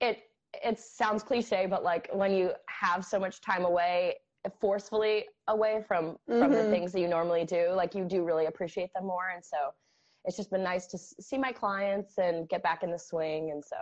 [0.00, 0.18] it
[0.62, 4.16] it sounds cliche, but like when you have so much time away,
[4.60, 6.70] forcefully away from from the Mhm.
[6.70, 9.28] things that you normally do, like you do really appreciate them more.
[9.34, 9.72] And so
[10.24, 13.50] it's just been nice to see my clients and get back in the swing.
[13.50, 13.76] And so.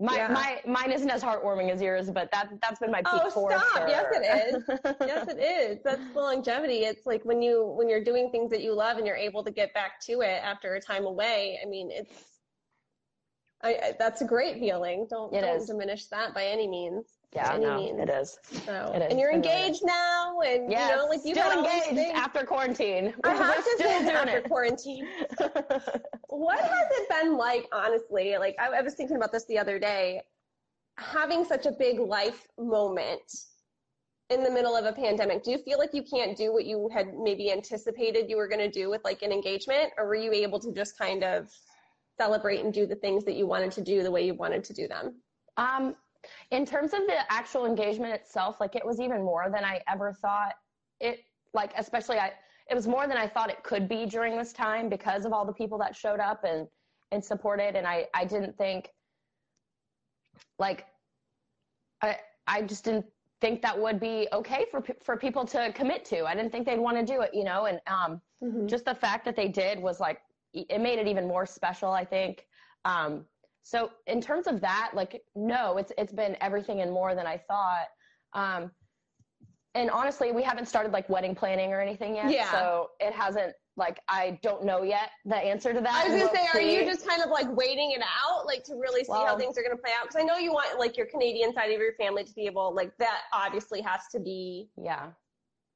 [0.00, 0.28] My, Yeah.
[0.28, 3.50] my mine isn't as heartwarming as yours, but that that's been my peak Oh, for
[3.52, 3.62] stop.
[3.76, 3.88] sure.
[3.88, 4.64] Yes, it is.
[5.06, 8.62] yes it is that's the longevity it's like when you when you're doing things that
[8.62, 11.68] you love and you're able to get back to it after a time away i
[11.68, 12.40] mean it's
[13.62, 15.66] I, I that's a great feeling don't, It don't is.
[15.66, 18.38] diminish that by any means yeah, no, it is.
[18.66, 19.10] so It is.
[19.10, 21.58] and you're engaged now and Yeah, you know like you've still had
[21.94, 23.14] engaged after quarantine.
[23.24, 24.48] I have to still say after it.
[24.48, 25.06] quarantine
[26.28, 29.78] what has it been like honestly like I, I was thinking about this the other
[29.78, 30.20] day
[30.98, 33.22] having such a big life moment
[34.30, 36.88] in the middle of a pandemic do you feel like you can't do what you
[36.92, 40.32] had maybe anticipated you were going to do with like an engagement or were you
[40.32, 41.48] able to just kind of
[42.20, 44.72] celebrate and do the things that you wanted to do the way you wanted to
[44.74, 45.14] do them
[45.56, 45.96] Um,
[46.50, 50.12] in terms of the actual engagement itself, like it was even more than I ever
[50.12, 50.54] thought
[51.00, 51.20] it.
[51.54, 52.32] Like especially I,
[52.70, 55.44] it was more than I thought it could be during this time because of all
[55.44, 56.66] the people that showed up and
[57.10, 57.76] and supported.
[57.76, 58.90] And I I didn't think
[60.58, 60.86] like
[62.02, 63.06] I I just didn't
[63.40, 66.24] think that would be okay for for people to commit to.
[66.24, 67.66] I didn't think they'd want to do it, you know.
[67.66, 68.20] And um,
[68.66, 70.20] just the fact that they did was like
[70.54, 72.46] it made it even more special i think
[72.84, 73.24] um,
[73.62, 77.36] so in terms of that like no it's it's been everything and more than i
[77.48, 77.86] thought
[78.34, 78.70] um,
[79.74, 82.50] and honestly we haven't started like wedding planning or anything yet Yeah.
[82.50, 86.30] so it hasn't like i don't know yet the answer to that I was gonna
[86.32, 89.12] we'll say, are you just kind of like waiting it out, like to really see
[89.12, 90.08] how things are gonna play out?
[90.08, 92.74] Because I know you want like your Canadian side of your family to be able,
[92.74, 95.06] like that obviously has to be yeah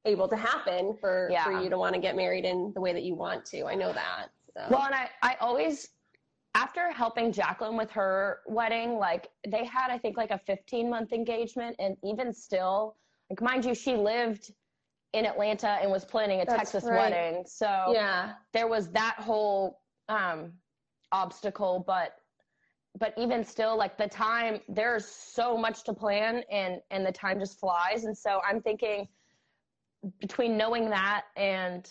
[0.04, 1.44] able to happen for Yeah.
[1.44, 3.64] for you to want to get married in the way that you want to.
[3.64, 4.28] I know that.
[4.54, 4.66] So.
[4.70, 5.88] Well, and I, I always,
[6.56, 11.12] after helping Jacqueline with her wedding, like they had, I think, like a 15 month
[11.12, 11.76] engagement.
[11.78, 12.96] And even still,
[13.28, 14.52] like, mind you, she lived
[15.12, 17.12] in Atlanta and was planning a That's Texas right.
[17.12, 17.44] wedding.
[17.46, 20.52] So yeah, there was that whole um,
[21.12, 21.84] obstacle.
[21.86, 22.16] But
[22.98, 27.38] but even still, like the time, there's so much to plan and, and the time
[27.38, 28.04] just flies.
[28.04, 29.06] And so I'm thinking
[30.18, 31.86] between knowing that and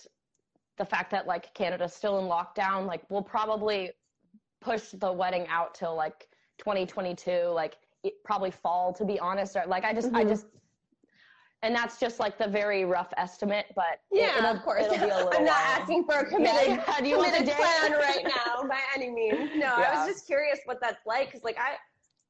[0.78, 3.92] the fact that like Canada's still in lockdown, like we'll probably
[4.66, 9.56] push the wedding out till like 2022, like it, probably fall to be honest.
[9.56, 10.18] Or like I just, mm-hmm.
[10.18, 10.48] I just,
[11.62, 14.86] and that's just like the very rough estimate, but yeah, it, of course.
[14.86, 15.82] It'll be a little I'm not while.
[15.82, 17.16] asking for a committed, yeah, yeah.
[17.16, 19.52] committed plan right now by any means.
[19.54, 19.92] No, yeah.
[19.94, 21.76] I was just curious what that's like because like I,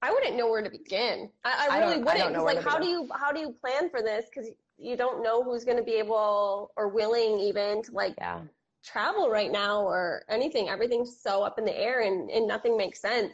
[0.01, 1.29] I wouldn't know where to begin.
[1.45, 2.29] I, I really I wouldn't.
[2.33, 4.25] Because like, how do you how do you plan for this?
[4.33, 8.41] Because you don't know who's going to be able or willing even to like yeah.
[8.85, 10.69] Travel right now or anything.
[10.69, 13.33] Everything's so up in the air and and nothing makes sense.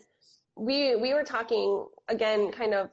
[0.56, 2.90] We we were talking again, kind of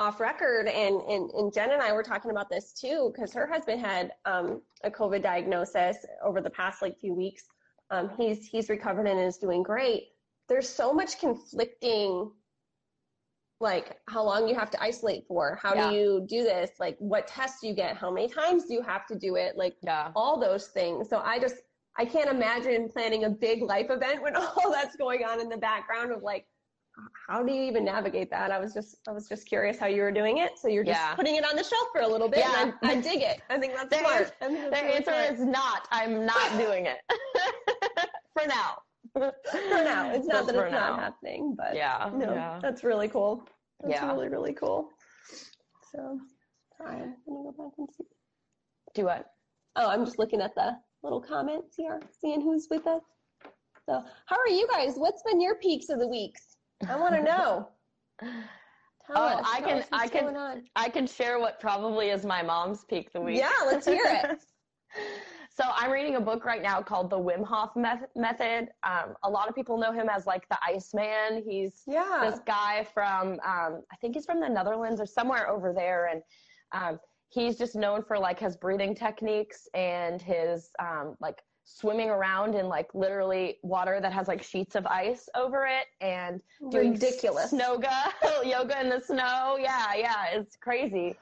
[0.00, 3.46] off record and, and, and Jen and I were talking about this too, because her
[3.46, 7.44] husband had um, a COVID diagnosis over the past like few weeks.
[7.90, 10.08] Um, he's, he's recovered and is doing great.
[10.48, 12.32] There's so much conflicting,
[13.60, 15.90] like how long you have to isolate for, how yeah.
[15.90, 18.82] do you do this, like what tests do you get, how many times do you
[18.82, 20.10] have to do it, like yeah.
[20.16, 21.08] all those things.
[21.08, 21.54] So I just,
[21.96, 25.56] I can't imagine planning a big life event when all that's going on in the
[25.56, 26.46] background of like,
[27.28, 28.52] how do you even navigate that?
[28.52, 30.52] I was just I was just curious how you were doing it.
[30.58, 31.14] So you're just yeah.
[31.14, 32.40] putting it on the shelf for a little bit.
[32.40, 32.72] Yeah.
[32.82, 33.40] I, I, dig it.
[33.50, 34.32] I think that's the smart.
[34.40, 35.88] Answer, the answer is not.
[35.90, 36.98] I'm not doing it
[38.32, 38.78] for now.
[39.12, 39.32] for
[39.84, 40.90] now, it's not that it's now.
[40.90, 42.58] not happening, but yeah, no, yeah.
[42.60, 43.46] that's really cool.
[43.80, 44.10] That's yeah.
[44.12, 44.88] really really cool.
[45.92, 46.18] So,
[46.78, 48.04] sorry, I'm gonna go back and see.
[48.94, 49.26] Do what?
[49.76, 53.02] Oh, I'm just looking at the little comments here, seeing who's with us.
[53.86, 54.94] So, how are you guys?
[54.96, 56.56] What's been your peaks of the weeks?
[56.88, 57.68] I want to know.
[59.06, 62.84] Tell oh, us, I can, I can, I can share what probably is my mom's
[62.84, 63.36] peak the week.
[63.36, 64.38] Yeah, let's hear it.
[65.54, 68.68] so I'm reading a book right now called The Wim Hof Method.
[68.82, 71.44] Um, a lot of people know him as like the Iceman.
[71.46, 72.20] He's yeah.
[72.22, 76.22] this guy from, um, I think he's from the Netherlands or somewhere over there, and
[76.72, 76.98] um,
[77.34, 82.68] he's just known for like his breathing techniques and his um, like swimming around in
[82.68, 87.90] like literally water that has like sheets of ice over it and doing ridiculous yoga
[88.44, 89.56] yoga in the snow.
[89.58, 91.16] Yeah yeah it's crazy.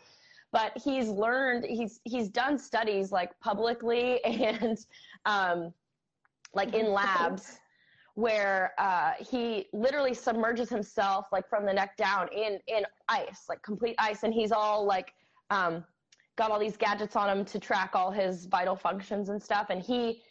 [0.50, 4.78] But he's learned he's he's done studies like publicly and
[5.24, 5.72] um
[6.54, 7.58] like in labs
[8.14, 13.62] where uh, he literally submerges himself like from the neck down in in ice like
[13.62, 14.24] complete ice.
[14.24, 15.14] And he's all like
[15.48, 15.84] um
[16.36, 19.82] got all these gadgets on him to track all his vital functions and stuff and
[19.82, 20.22] he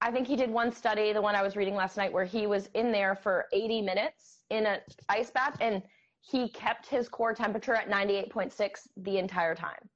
[0.00, 2.46] I think he did one study, the one I was reading last night, where he
[2.46, 5.82] was in there for 80 minutes in an ice bath and
[6.20, 9.88] he kept his core temperature at 98.6 the entire time.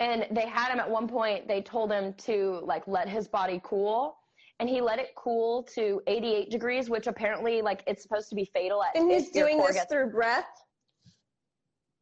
[0.00, 3.60] And they had him at one point, they told him to like let his body
[3.62, 4.16] cool
[4.60, 8.44] and he let it cool to 88 degrees, which apparently like it's supposed to be
[8.52, 8.82] fatal.
[8.82, 9.90] At, and he's doing this gets...
[9.90, 10.48] through breath.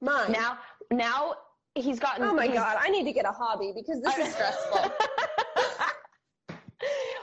[0.00, 0.32] Mine.
[0.32, 0.58] Now,
[0.90, 1.34] now
[1.74, 2.24] he's gotten.
[2.24, 2.76] Oh my God.
[2.78, 4.92] I need to get a hobby because this is stressful.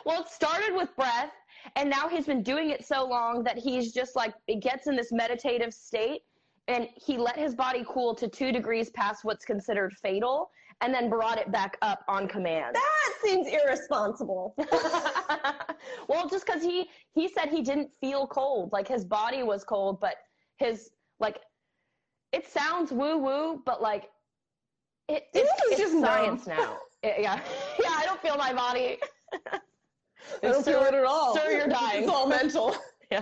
[0.09, 1.31] Well, it started with breath,
[1.75, 4.95] and now he's been doing it so long that he's just like, it gets in
[4.95, 6.21] this meditative state,
[6.67, 10.49] and he let his body cool to two degrees past what's considered fatal,
[10.81, 12.75] and then brought it back up on command.
[12.75, 14.55] That seems irresponsible.
[16.07, 19.99] well, just because he he said he didn't feel cold, like his body was cold,
[19.99, 20.15] but
[20.57, 21.39] his like
[22.31, 24.09] it sounds woo woo, but like
[25.09, 26.77] it, it's, it's just science now.
[27.03, 27.41] It, yeah,
[27.81, 27.89] yeah.
[27.97, 28.97] I don't feel my body.
[29.53, 29.59] I
[30.41, 31.35] don't sir, feel it at all.
[31.35, 32.03] Sir, you're dying.
[32.03, 32.75] It's all mental.
[33.11, 33.21] yeah.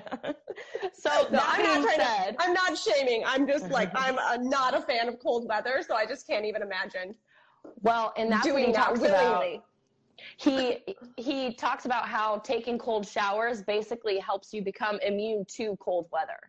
[0.94, 3.24] So no, I'm not trying said, to, I'm not shaming.
[3.26, 6.46] I'm just like I'm a, not a fan of cold weather, so I just can't
[6.46, 7.16] even imagine.
[7.82, 9.56] Well, and that's doing what he talks willingly.
[9.56, 9.64] about.
[10.38, 10.84] He
[11.16, 16.40] he talks about how taking cold showers basically helps you become immune to cold weather.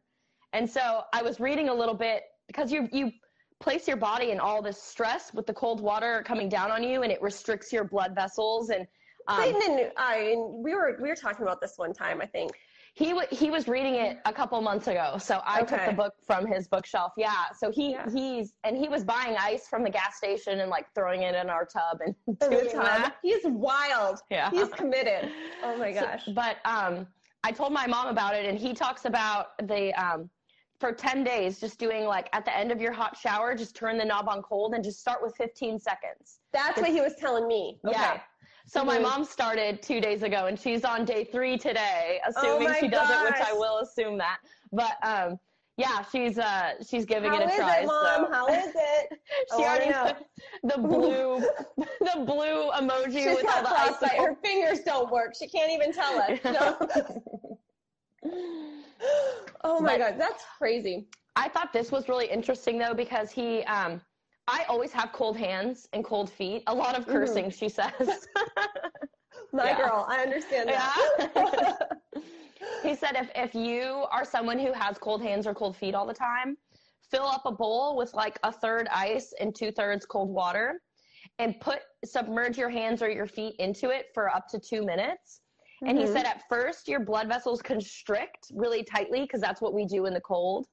[0.52, 3.12] And so I was reading a little bit because you you
[3.60, 7.02] place your body in all this stress with the cold water coming down on you
[7.02, 8.86] and it restricts your blood vessels and
[9.28, 12.52] um, Clayton and I, we were we were talking about this one time, I think.
[12.94, 15.76] He w- he was reading it a couple months ago, so I okay.
[15.76, 17.12] took the book from his bookshelf.
[17.16, 18.10] Yeah, so he yeah.
[18.10, 21.50] he's and he was buying ice from the gas station and like throwing it in
[21.50, 23.16] our tub and doing that.
[23.22, 24.20] He's wild.
[24.30, 25.30] Yeah, he's committed.
[25.62, 26.24] Oh my gosh.
[26.24, 27.06] So, but um,
[27.42, 30.30] I told my mom about it, and he talks about the um,
[30.78, 33.98] for 10 days, just doing like at the end of your hot shower, just turn
[33.98, 36.38] the knob on cold and just start with 15 seconds.
[36.52, 37.78] That's what he was telling me.
[37.84, 37.96] Okay.
[37.98, 38.20] Yeah.
[38.66, 39.04] So my mm-hmm.
[39.04, 43.08] mom started two days ago, and she's on day three today, assuming oh she does
[43.08, 44.38] it, which I will assume that.
[44.72, 45.38] But um,
[45.78, 47.78] yeah, she's uh, she's giving How it a try.
[47.78, 48.26] It, Mom?
[48.26, 48.32] So.
[48.32, 49.18] How is it?
[49.56, 50.12] she already know.
[50.64, 51.40] the blue
[52.00, 54.18] the blue emoji she's with all the eyesight.
[54.18, 55.34] Her fingers don't work.
[55.38, 56.38] She can't even tell us.
[56.44, 57.58] No.
[59.64, 61.08] Oh my But- god, that's crazy.
[61.36, 64.00] I thought this was really interesting though because he um
[64.48, 66.62] I always have cold hands and cold feet.
[66.68, 67.12] A lot of Mhm.
[67.12, 68.26] cursing, she says.
[69.52, 69.76] My Yeah.
[69.76, 71.28] girl, I understand that.
[71.36, 72.20] Yeah.
[72.82, 76.06] he said if if you are someone who has cold hands or cold feet all
[76.06, 76.56] the time,
[77.10, 80.80] fill up a bowl with like a third ice and two thirds cold water
[81.38, 85.40] and put submerge your hands or your feet into it for up to two minutes.
[85.86, 86.12] And he Mhm.
[86.12, 90.14] said at first your blood vessels constrict really tightly because that's what we do in
[90.14, 90.68] the cold.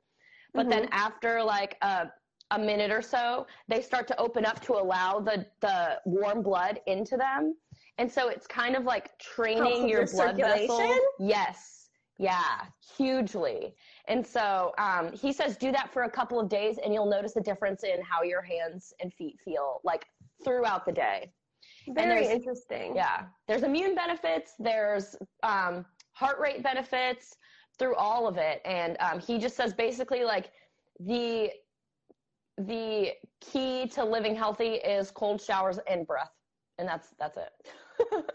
[0.53, 2.11] But then after like a,
[2.51, 6.79] a minute or so, they start to open up to allow the, the warm blood
[6.87, 7.55] into them.
[7.97, 10.77] And so it's kind of like training Helps your blood vessel.
[10.77, 10.99] circulation?
[11.19, 11.89] Yes.
[12.17, 12.61] Yeah.
[12.97, 13.75] Hugely.
[14.07, 17.35] And so um, he says do that for a couple of days and you'll notice
[17.35, 20.05] a difference in how your hands and feet feel like
[20.43, 21.33] throughout the day.
[21.93, 22.95] Very interesting.
[22.95, 23.23] Yeah.
[23.47, 27.37] There's immune benefits, there's um, heart rate benefits
[27.77, 28.61] through all of it.
[28.65, 30.51] And um, he just says basically like
[30.99, 31.51] the
[32.57, 36.31] the key to living healthy is cold showers and breath.
[36.77, 37.51] And that's that's it.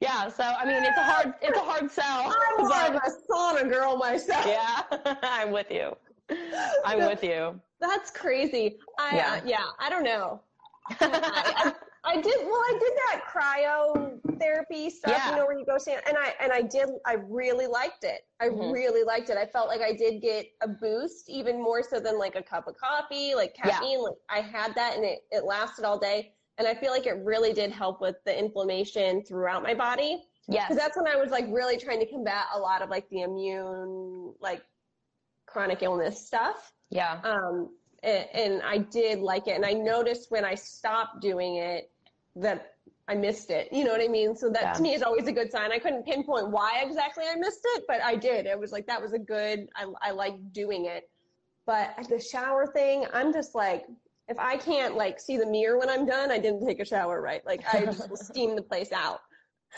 [0.00, 2.34] yeah, so I mean it's a hard it's a hard sell.
[2.58, 4.46] I'm more of a sauna girl myself.
[4.46, 4.82] yeah,
[5.22, 5.96] I'm with you.
[6.84, 7.60] I'm with you.
[7.80, 8.78] That's crazy.
[8.98, 9.32] I Yeah.
[9.32, 10.40] uh, yeah, I don't know.
[10.88, 11.72] I,
[12.04, 12.54] I did well.
[12.60, 15.30] I did that cryo therapy stuff, Yeah.
[15.30, 16.88] you know, where you go stand, and I and I did.
[17.06, 18.22] I really liked it.
[18.40, 18.72] I Mhm.
[18.72, 19.36] really liked it.
[19.36, 22.66] I felt like I did get a boost, even more so than like a cup
[22.66, 23.70] of coffee, like Yeah.
[23.72, 24.00] caffeine.
[24.02, 26.34] Like I had that, and it it lasted all day.
[26.58, 30.68] And I feel like it really did help with the inflammation throughout my body yes.
[30.68, 33.22] because that's when I was like really trying to combat a lot of like the
[33.22, 34.62] immune, like
[35.46, 37.20] chronic illness stuff yeah.
[37.24, 37.70] um,
[38.02, 39.52] and, and I did like it.
[39.56, 41.90] And I noticed when I stopped doing it
[42.36, 42.74] that
[43.08, 43.68] I missed it.
[43.72, 44.36] You know what I mean?
[44.36, 44.72] So that Yeah.
[44.74, 45.72] to me is always a good sign.
[45.72, 48.46] I couldn't pinpoint why exactly I missed it, but I did.
[48.46, 49.68] It was like that was a good.
[49.76, 51.10] I I like doing it.
[51.66, 53.84] But the shower thing, I'm just like,
[54.28, 57.20] if I can't like see the mirror when I'm done, I didn't take a shower
[57.20, 57.44] right.
[57.44, 59.20] Like I just will steam the place out.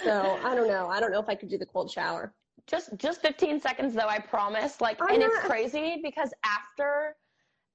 [0.05, 0.89] So I don't know.
[0.89, 2.35] I don't know if I could do the cold shower.
[2.67, 7.17] just just 15 seconds though i promise like I'm and it's crazy because after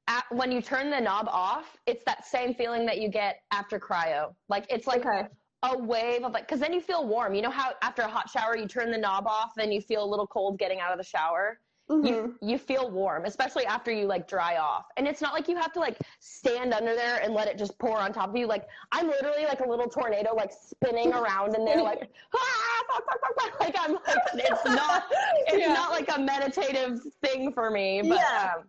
[0.08, 3.80] at, when you turn the knob off it's that same feeling that you get after
[3.80, 5.28] cryo like it's like Okay.
[5.64, 8.30] a wave of like because then you feel warm you know how after a hot
[8.30, 10.98] shower you turn the knob off and you feel a little cold getting out of
[10.98, 12.06] the shower Mhm.
[12.06, 15.56] you you feel warm especially after you like dry off and it's not like you
[15.56, 18.46] have to like stand under there and let it just pour on top of you
[18.46, 23.06] like i'm literally like a little tornado like spinning around in there like ah, fuck,
[23.06, 23.60] fuck, fuck, fuck.
[23.62, 25.06] like i'm like it's not
[25.48, 25.74] it's Yeah.
[25.74, 28.52] not like a meditative thing for me but Yeah.
[28.58, 28.64] um,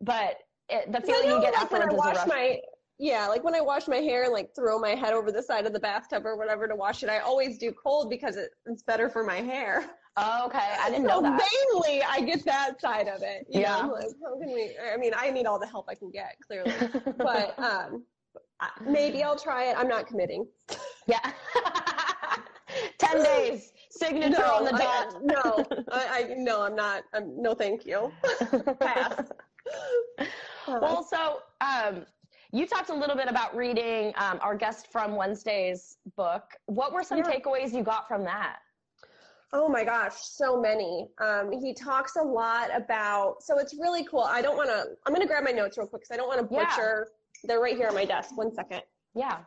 [0.00, 0.38] but
[0.70, 2.60] it, the I feeling you get like, when I afterwards is a wash my
[3.00, 5.66] yeah, like when I wash my hair and like throw my head over the side
[5.66, 8.82] of the bathtub or whatever to wash it, I always do cold because it, it's
[8.82, 9.88] better for my hair.
[10.16, 13.46] oh, okay i didn't so know that vainly, I get that side of it.
[13.48, 13.82] you Yeah.
[13.82, 14.74] know, like, how can we?
[14.92, 16.72] I mean, I need all the help I can get, clearly,
[17.18, 18.04] but um,
[18.84, 19.78] maybe I'll try it.
[19.78, 20.46] I'm not committing.
[21.06, 21.32] yeah
[22.98, 27.04] 10 days signature on the I- no, I, I no, I'm not.
[27.14, 28.12] I'm, no, thank you.
[28.80, 29.30] Pass.
[30.80, 32.04] Well, so um,
[32.52, 36.44] you talked a little bit about reading um, our guest from Wednesday's book.
[36.66, 37.24] What were some Yeah.
[37.24, 38.56] takeaways you got from that?
[39.52, 41.08] Oh my gosh, so many.
[41.18, 44.20] Um, he talks a lot about, so it's really cool.
[44.20, 46.28] I don't want to, I'm going to grab my notes real quick because I don't
[46.28, 46.60] want to butcher.
[46.60, 46.74] Yeah.
[46.76, 47.08] butcher.
[47.44, 48.36] They're right here on my desk.
[48.36, 48.82] One second.
[49.14, 49.38] Yeah.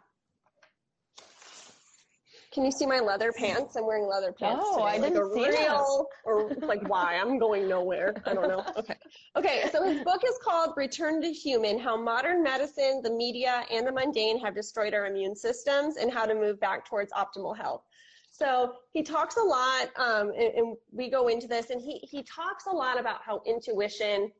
[2.51, 3.77] Can you see my leather pants?
[3.77, 4.61] I'm wearing leather pants.
[4.65, 4.87] Oh, today.
[4.87, 5.59] I like didn't a see that.
[5.59, 7.15] real, or like why?
[7.15, 8.13] I'm going nowhere.
[8.25, 8.65] I don't know.
[8.77, 8.95] Okay.
[9.37, 9.69] Okay.
[9.71, 13.91] So his book is called Return to Human How Modern Medicine, the Media, and the
[13.91, 17.83] Mundane Have Destroyed Our Immune Systems and How to Move Back Towards Optimal Health.
[18.29, 22.23] So he talks a lot, um, and, and we go into this, and he, he
[22.23, 24.31] talks a lot about how intuition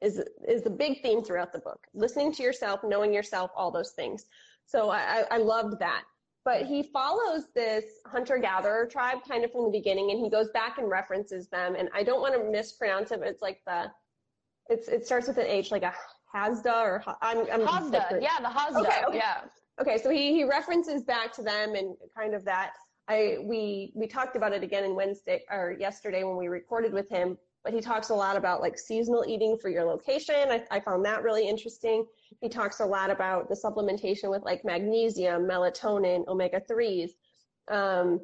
[0.00, 1.86] is, is the big theme throughout the book.
[1.92, 4.26] Listening to yourself, knowing yourself, all those things.
[4.66, 6.04] So I, I I loved that
[6.48, 10.78] but he follows this hunter-gatherer tribe kind of from the beginning and he goes back
[10.78, 13.84] and references them and i don't want to mispronounce it but it's like the
[14.70, 15.92] it's it starts with an h like a
[16.34, 18.22] hasda or i'm, I'm Hazda.
[18.22, 18.80] Yeah, the Hazda.
[18.80, 19.18] Okay, okay.
[19.18, 19.40] Yeah.
[19.78, 22.72] okay so he he references back to them and kind of that
[23.08, 27.10] i we we talked about it again in wednesday or yesterday when we recorded with
[27.10, 30.80] him but he talks a lot about like seasonal eating for your location i, I
[30.80, 32.06] found that really interesting
[32.40, 37.10] he talks a lot about the supplementation with like magnesium melatonin omega-3s
[37.68, 38.20] um,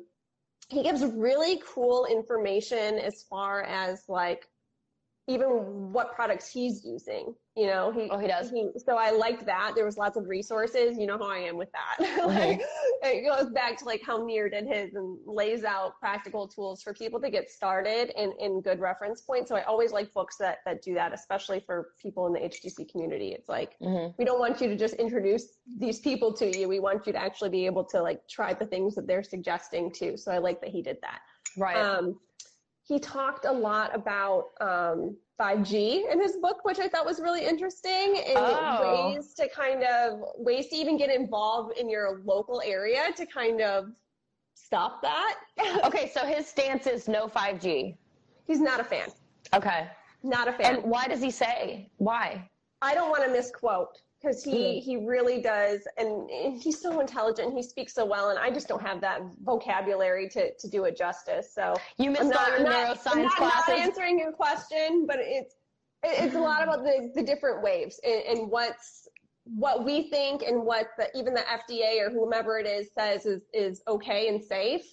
[0.69, 4.49] he gives really cool information as far as like
[5.27, 5.49] even
[5.93, 8.51] what products he's using you know he Oh, he does.
[8.51, 9.73] he, so I liked that.
[9.77, 10.99] There was lots of resources.
[10.99, 12.27] You know how I am with that.
[12.27, 12.61] like,
[13.03, 16.93] it goes back to like how Near did his and lays out practical tools for
[16.93, 19.51] people to get started and in good reference points.
[19.51, 22.91] So I always like books that that do that, especially for people in the HTC
[22.91, 23.29] community.
[23.29, 24.13] It's like mm-hmm.
[24.19, 25.47] we don't want you to just introduce
[25.79, 26.69] these people to you.
[26.69, 29.93] We want you to actually be able to like try the things that they're suggesting
[29.93, 30.17] too.
[30.17, 31.21] So I like that he did that.
[31.57, 31.77] Right.
[31.77, 32.19] Um,
[32.87, 37.45] he talked a lot about um, 5G in his book, which I thought was really
[37.45, 39.13] interesting, and oh.
[39.15, 43.63] ways to kind of ways to even get involved in your local area to kind
[43.63, 43.87] of
[44.55, 45.37] stop that.
[45.85, 47.97] okay, so his stance is no 5G.
[48.47, 49.09] He's not a fan.
[49.55, 49.89] Okay.
[50.23, 50.77] Not a fan.
[50.77, 51.91] And why does he say?
[51.97, 52.49] Why?
[52.83, 54.83] I don't want to misquote because he mm.
[54.83, 58.69] he really does and, and, he's so intelligent he speaks so well and i just
[58.69, 62.69] don't have that vocabulary to, to do it justice so you missed not, all your
[62.69, 65.57] not, neuroscience not, classes not answering your question but it's
[66.03, 69.09] it's a lot about the, the different waves and, and what's
[69.45, 73.43] what we think and what the, even the fda or whomever it is says is,
[73.53, 74.85] is okay and safe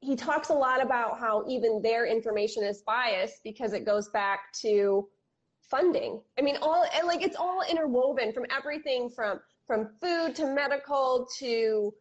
[0.00, 4.52] he talks a lot about how even their information is biased because it goes back
[4.52, 5.08] to
[5.70, 6.20] funding.
[6.38, 11.26] I mean, all and like it's all interwoven from everything from from food to medical
[11.38, 11.92] to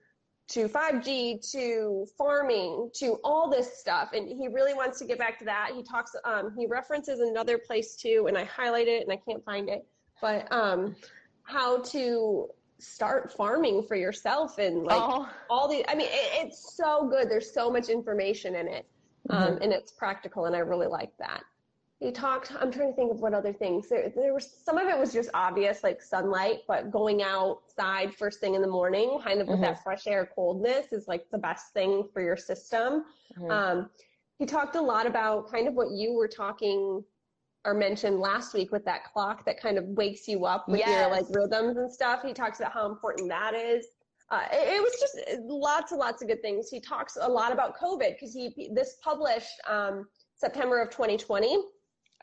[0.48, 4.10] to 5G to farming to all this stuff.
[4.14, 5.72] And he really wants to get back to that.
[5.76, 9.44] He talks, um, he references another place too, and I highlight it and I can't
[9.44, 9.86] find it,
[10.22, 10.96] but um,
[11.44, 12.48] how to
[12.78, 15.28] start farming for yourself and like oh.
[15.50, 17.28] all the, I mean, it, it's so good.
[17.28, 18.86] There's so much information in it.
[19.32, 19.64] Um, mm-hmm.
[19.64, 21.42] and it's practical and I really like that
[22.06, 24.88] he talked i'm trying to think of what other things there, there was some of
[24.88, 29.42] it was just obvious like sunlight but going outside first thing in the morning kind
[29.42, 29.64] of with mm-hmm.
[29.64, 33.06] that fresh air coldness is like the best thing for your system
[33.38, 33.50] mm-hmm.
[33.50, 33.90] um,
[34.38, 37.04] he talked a lot about kind of what you were talking
[37.66, 40.90] or mentioned last week with that clock that kind of wakes you up with yes.
[40.90, 43.88] your like rhythms and stuff he talks about how important that is
[44.32, 47.52] uh, it, it, was just lots and lots of good things he talks a lot
[47.52, 51.58] about covid because he this published um, september of 2020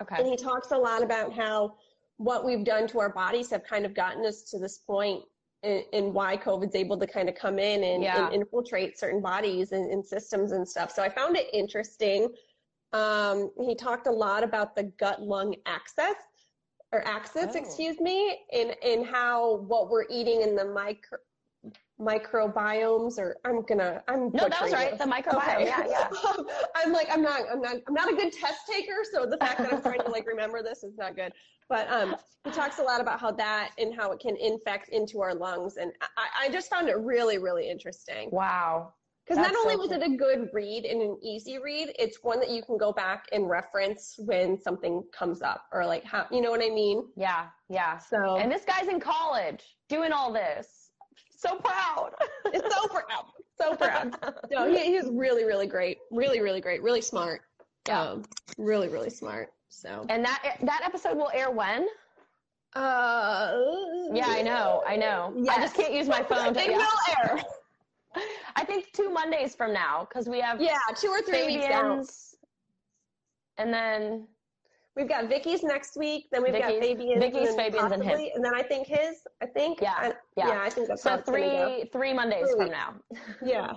[0.01, 0.17] Okay.
[0.19, 1.75] And he talks a lot about how
[2.17, 5.23] what we've done to our bodies have kind of gotten us to this point
[5.63, 8.27] and, why COVID's able to kind of come in and, yeah.
[8.27, 10.91] and infiltrate certain bodies and, and, systems and stuff.
[10.91, 12.33] So I found it interesting.
[12.93, 16.17] Um, he talked a lot about the gut lung axis
[16.91, 17.59] or axis, oh.
[17.59, 21.19] excuse me, and, in how what we're eating in the micro,
[22.03, 24.99] microbiomes or I'm gonna I'm no that was right.
[24.99, 25.65] the microbiome okay.
[25.67, 26.09] yeah yeah.
[26.75, 29.59] I'm like I'm not I'm not I'm not a good test taker so the fact
[29.59, 31.33] that I'm trying to like remember this is not good.
[31.69, 35.21] But um he talks a lot about how that and how it can infect into
[35.21, 38.31] our lungs and I, I just found it really really interesting.
[38.33, 38.95] Wow.
[39.25, 42.41] Because not only so was it a good read and an easy read it's one
[42.41, 46.41] that you can go back and reference when something comes up or like how you
[46.41, 47.05] know what I mean?
[47.17, 47.99] Yeah yeah.
[47.99, 50.82] So and this guy's in college doing all this
[51.43, 52.11] so proud.
[52.55, 53.25] so proud.
[53.61, 54.17] So proud.
[54.51, 55.99] No, he, he's really, really great.
[56.11, 56.83] Really, really great.
[56.83, 57.43] Really smart.
[57.87, 58.01] Yeah.
[58.01, 58.25] Um,
[58.59, 59.51] really, really smart.
[59.69, 60.05] So.
[60.09, 61.87] And that that episode will air when?
[62.75, 63.53] Uh.
[64.13, 64.83] Yeah, I know.
[64.85, 65.33] I know.
[65.37, 65.57] Yes.
[65.57, 66.57] I just can't use my phone.
[66.57, 66.89] it will
[67.23, 67.41] air.
[68.57, 72.37] I think two Mondays from now because we have yeah two or three Fabian's, weeks
[73.59, 73.65] out.
[73.65, 74.27] And then
[74.97, 76.27] We've got Vicky's next week.
[76.31, 77.19] Then we've Vicky's, got Fabian's.
[77.21, 78.31] Vicky's, and Fabian's, possibly, and his.
[78.35, 79.17] And then I think his.
[79.43, 79.81] I think.
[79.81, 79.95] Yeah.
[79.97, 80.49] I, yeah.
[80.49, 80.63] yeah.
[80.63, 82.67] I think that's so three three Mondays three.
[82.67, 82.95] from now.
[83.45, 83.73] Yeah.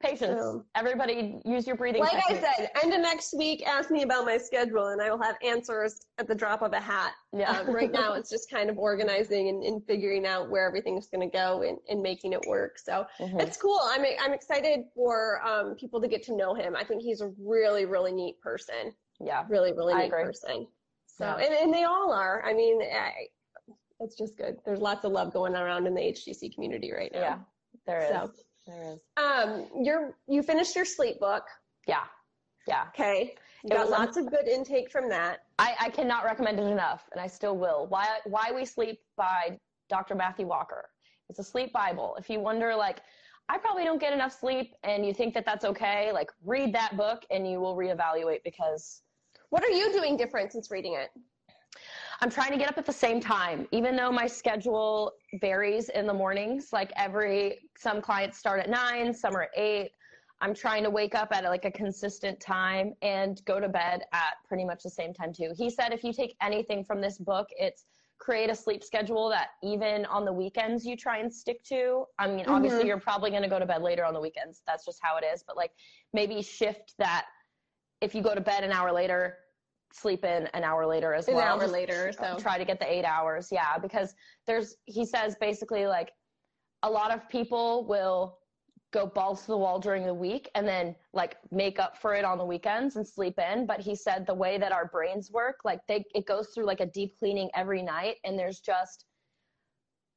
[0.00, 0.40] Patience.
[0.40, 2.00] So, Everybody, use your breathing.
[2.00, 2.44] Like techniques.
[2.44, 5.36] I said, end of next week, ask me about my schedule, and I will have
[5.44, 7.12] answers at the drop of a hat.
[7.32, 7.50] Yeah.
[7.52, 11.30] Um, right now, it's just kind of organizing and, and figuring out where everything's going
[11.30, 12.80] to go and, and making it work.
[12.80, 13.38] So mm-hmm.
[13.40, 13.78] it's cool.
[13.84, 16.74] I'm I'm excited for um, people to get to know him.
[16.74, 18.92] I think he's a really really neat person.
[19.20, 19.44] Yeah.
[19.48, 20.66] Really really neat person.
[21.06, 21.44] So, yeah.
[21.44, 22.42] and, and they all are.
[22.44, 23.12] I mean, I,
[24.00, 24.56] it's just good.
[24.64, 27.20] There's lots of love going around in the HTC community right now.
[27.20, 27.38] Yeah,
[27.86, 28.08] there is.
[28.08, 28.32] So,
[28.66, 28.98] there is.
[29.16, 31.44] Um, you're you finished your sleep book.
[31.86, 32.04] Yeah,
[32.66, 32.86] yeah.
[32.88, 33.34] Okay.
[33.62, 35.44] You got lots of good intake from that.
[35.58, 37.86] I, I cannot recommend it enough, and I still will.
[37.88, 39.58] Why Why We Sleep by
[39.88, 40.14] Dr.
[40.16, 40.88] Matthew Walker.
[41.28, 42.16] It's a sleep Bible.
[42.18, 43.00] If you wonder, like,
[43.48, 46.96] I probably don't get enough sleep, and you think that that's okay, like, read that
[46.96, 49.02] book, and you will reevaluate because
[49.50, 51.10] what are you doing different since reading it?
[52.22, 56.06] I'm trying to get up at the same time, even though my schedule varies in
[56.06, 56.72] the mornings.
[56.72, 59.90] Like every, some clients start at nine, some are at eight.
[60.40, 64.34] I'm trying to wake up at like a consistent time and go to bed at
[64.46, 65.52] pretty much the same time too.
[65.56, 67.84] He said if you take anything from this book, it's
[68.22, 72.04] create a sleep schedule that even on the weekends you try and stick to.
[72.20, 72.52] I mean, mm-hmm.
[72.52, 74.62] obviously you're probably going to go to bed later on the weekends.
[74.64, 75.42] That's just how it is.
[75.44, 75.72] But like
[76.12, 77.26] maybe shift that
[78.00, 79.38] if you go to bed an hour later,
[79.92, 81.56] sleep in an hour later as an well.
[81.56, 83.48] An hour later, so try to get the eight hours.
[83.50, 84.14] Yeah, because
[84.46, 86.12] there's he says basically like
[86.84, 88.38] a lot of people will
[88.92, 92.24] go balls to the wall during the week and then like make up for it
[92.24, 93.66] on the weekends and sleep in.
[93.66, 96.80] But he said the way that our brains work like they it goes through like
[96.80, 98.16] a deep cleaning every night.
[98.24, 99.06] And there's just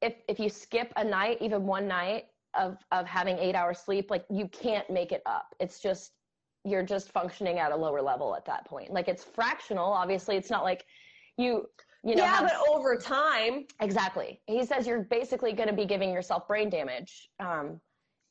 [0.02, 4.10] if if you skip a night even one night of of having 8 hours sleep
[4.10, 5.54] like you can't make it up.
[5.58, 6.12] It's just
[6.64, 8.92] you're just functioning at a lower level at that point.
[8.92, 10.36] Like it's fractional obviously.
[10.36, 10.84] It's not like
[11.38, 11.66] you
[12.04, 14.38] you know yeah, have- but over time, Exactly.
[14.46, 17.80] He says you're basically going to be giving yourself brain damage um,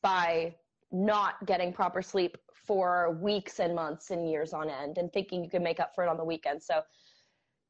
[0.06, 0.54] by
[0.92, 5.50] not getting proper sleep for weeks and months and years on end and thinking you
[5.50, 6.62] can make up for it on the weekend.
[6.62, 6.82] So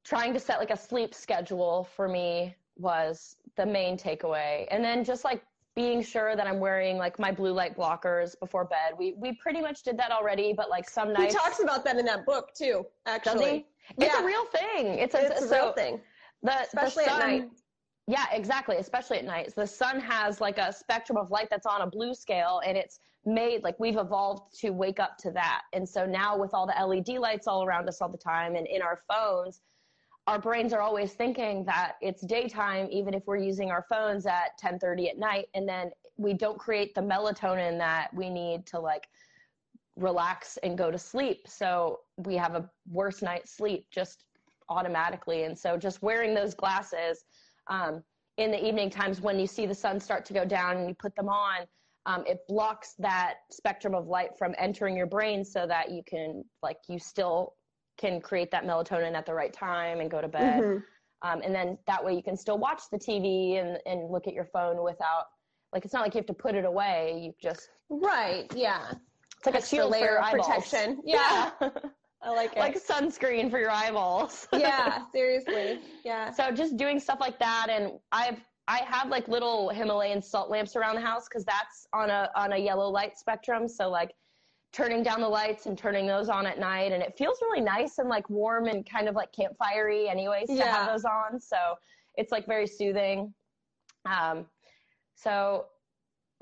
[0.04, 4.68] trying to set like a sleep schedule for me was the main takeaway.
[4.70, 5.44] And then just like
[5.78, 8.92] being sure that I'm wearing like my blue light blockers before bed.
[8.98, 11.98] We we pretty much did that already, but like some nights he talks about that
[11.98, 12.86] in that book too.
[13.06, 13.66] Actually?
[13.98, 14.22] It's Yeah.
[14.22, 15.00] a real thing.
[15.00, 16.02] It's a, it's a so real thing.
[16.44, 17.50] the Especially the at night.
[18.08, 18.78] Yeah, exactly.
[18.78, 19.54] Especially at night.
[19.56, 23.00] The sun has like a spectrum of light that's on a blue scale, and it's
[23.26, 25.64] made like we've evolved to wake up to that.
[25.74, 28.68] And so now with all the LED lights all around us all the time and
[28.68, 29.62] in our phones,
[30.28, 34.58] our brains are always thinking that it's daytime, even if we're using our phones at
[34.60, 39.08] 10:30 at night, and then we don't create the melatonin that we need to like
[39.96, 41.48] relax and go to sleep.
[41.48, 44.26] So we have a worse night's sleep just
[44.70, 45.44] automatically.
[45.44, 47.26] And so just wearing those glasses
[47.68, 48.04] um,
[48.38, 50.96] in the evening times when you see the sun start to go down and you
[50.96, 51.66] put them on,
[52.06, 56.44] um, it blocks that spectrum of light from entering your brain so that you can,
[56.62, 57.54] like, you still
[57.98, 60.62] can create that melatonin at the right time and go to bed.
[60.64, 60.84] Mhm.
[61.22, 64.34] Um, and then that way you can still watch the TV and, and look at
[64.34, 65.26] your phone without,
[65.74, 67.18] like, it's not like you have to put it away.
[67.24, 68.54] You just, Right.
[68.54, 68.92] Yeah.
[69.38, 70.46] it's like a shield for layer eyeballs.
[70.48, 71.02] protection.
[71.06, 71.52] Yeah.
[71.62, 71.70] Yeah.
[72.22, 72.60] I like it.
[72.60, 74.48] like sunscreen for your eyeballs.
[74.54, 75.04] yeah.
[75.12, 75.80] Seriously.
[76.04, 76.32] Yeah.
[76.32, 80.76] so just doing stuff like that, and I've I have like little Himalayan salt lamps
[80.76, 83.68] around the house because that's on a on a yellow light spectrum.
[83.68, 84.14] So like
[84.74, 88.00] turning down the lights and turning those on at night, and it feels really nice
[88.00, 90.74] and like warm and kind of like campfirey, anyways, to Yeah.
[90.76, 91.40] have those on.
[91.40, 91.58] So
[92.16, 93.34] it's like very soothing.
[94.06, 94.46] Um,
[95.16, 95.66] so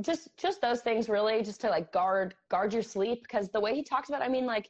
[0.01, 3.75] just just those things really just to like guard guard your sleep because the way
[3.75, 4.69] he talks about it, i mean like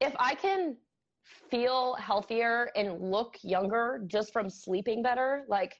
[0.00, 0.76] if i can
[1.50, 5.74] feel healthier and look younger just from sleeping better like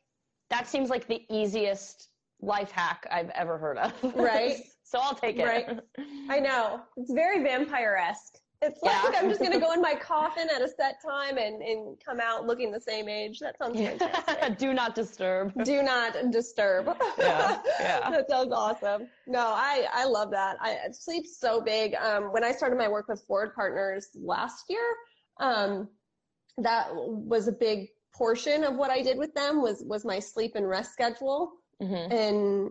[0.50, 2.10] that seems like the easiest
[2.40, 4.58] life hack i've ever heard of Right.
[4.84, 5.80] so i'll take it Right.
[6.28, 6.80] I know.
[6.96, 8.34] It's very vampire esque.
[8.62, 9.18] It's like Yeah.
[9.20, 12.46] I'm just gonna go in my coffin at a set time and, and come out
[12.46, 13.38] looking the same age.
[13.40, 14.58] That sounds fantastic.
[14.58, 16.96] do not disturb Do not disturb.
[17.18, 18.10] Yeah, yeah.
[18.10, 19.08] that sounds awesome.
[19.26, 20.56] No, I, I love that.
[20.60, 21.94] I sleep's so big.
[21.94, 24.86] Um, when I started my work with Forward Partners last year,
[25.38, 25.88] um,
[26.58, 30.52] that was a big portion of what I did with them was was my sleep
[30.54, 31.52] and rest schedule
[31.82, 32.10] Mhm.
[32.10, 32.70] and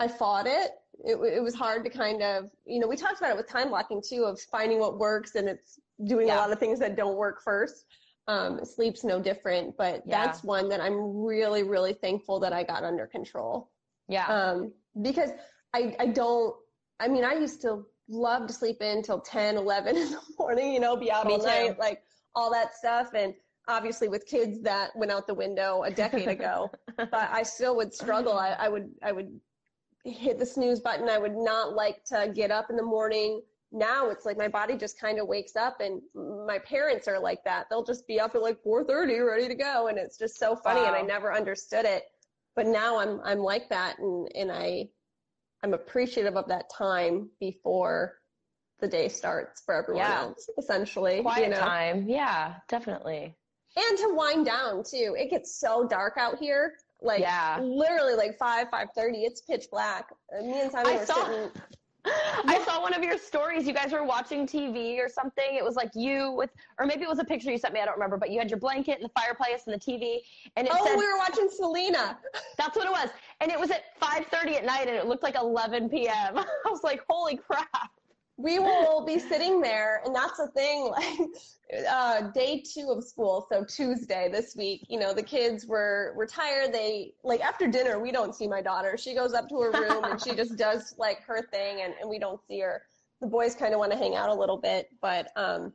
[0.00, 0.70] I fought it.
[1.04, 3.68] It, it was hard to kind of, you know, we talked about it with time
[3.68, 6.36] blocking too, of finding what works and it's doing Yeah.
[6.36, 7.86] a lot of things that don't work first.
[8.26, 10.26] Um, sleep's no different, but Yeah.
[10.26, 13.70] that's one that I'm really, really thankful that I got under control.
[14.08, 14.72] yeah Um,
[15.02, 15.30] because
[15.74, 16.54] I, I don't,
[17.00, 20.72] I mean, I used to love to sleep in till 10, 11 in the morning,
[20.72, 21.46] you know, be out Me all too.
[21.46, 22.02] night, like
[22.34, 23.10] all that stuff.
[23.14, 23.34] And
[23.68, 27.92] obviously with kids that went out the window a decade ago, but I still would
[27.92, 28.34] struggle.
[28.34, 29.38] I, I would, I would
[30.04, 31.08] hit the snooze button.
[31.08, 33.42] I would not like to get up in the morning.
[33.72, 36.00] Now it's like my body just kind of wakes up and
[36.46, 37.66] my parents are like that.
[37.68, 40.80] They'll just be up at like 4:30 ready to go and it's just so funny
[40.86, 42.04] and I never understood it.
[42.54, 44.88] But now I'm I'm like that and and I
[45.62, 48.20] I'm appreciative of that time before
[48.80, 50.20] the day starts for everyone Yeah.
[50.24, 51.58] else essentially, quiet you know.
[51.60, 53.34] time yeah definitely
[53.76, 55.16] And to wind down too.
[55.18, 56.74] It gets so dark out here.
[57.04, 57.60] Like Yeah.
[57.62, 59.18] literally like five, five thirty.
[59.18, 60.08] It's pitch black.
[60.42, 61.50] Me and Simon I were saw- sitting.
[62.46, 63.66] I saw one of your stories.
[63.66, 65.54] You guys were watching TV or something.
[65.54, 67.80] It was like you with, or maybe it was a picture you sent me.
[67.80, 68.18] I don't remember.
[68.18, 70.18] But you had your blanket and the fireplace and the TV,
[70.56, 72.18] and it Oh, said we were watching Selena.
[72.58, 73.08] that's what it was.
[73.40, 76.14] And it was at 5:30 at night, and it looked like 11 p.m.
[76.38, 77.68] I was like, holy crap!
[78.36, 80.92] We will be sitting there, and that's the thing.
[81.72, 84.84] Like uh, day two of school, so Tuesday this week.
[84.88, 86.72] You know, the kids were were tired.
[86.72, 88.96] They like after dinner, we don't see my daughter.
[88.98, 92.08] She goes up to her room and she just does like her thing, and, and
[92.08, 92.82] we don't see her.
[93.20, 95.72] The boys kind of want to hang out a little bit, but um,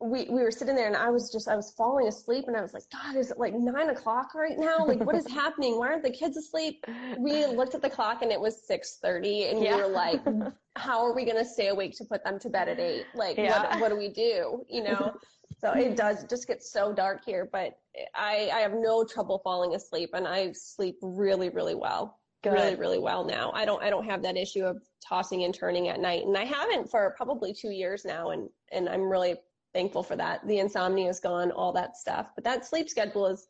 [0.00, 2.60] we we were sitting there, and I was just I was falling asleep, and I
[2.62, 4.84] was like, God, is it like nine o'clock right now?
[4.86, 5.78] Like, what is happening?
[5.78, 6.84] Why aren't the kids asleep?
[7.18, 9.76] We looked at the clock, and it was six thirty, and Yeah.
[9.76, 10.20] we were like,
[10.76, 13.06] how are we going to stay awake to put them to bed at eight?
[13.14, 13.70] Like, Yeah.
[13.74, 14.64] what, what do we do?
[14.68, 15.14] You know?
[15.60, 17.78] so it does just get so dark here, but
[18.14, 22.18] I, I have no trouble falling asleep and I sleep really, really well.
[22.42, 22.52] Good.
[22.52, 23.50] really, really well now.
[23.54, 24.76] I don't I don't have that issue of
[25.08, 26.24] tossing and turning at night.
[26.26, 29.36] And I haven't for probably two years now and and I'm really
[29.74, 30.46] thankful for that.
[30.46, 32.28] The insomnia is gone, all that stuff.
[32.34, 33.48] But that sleep schedule is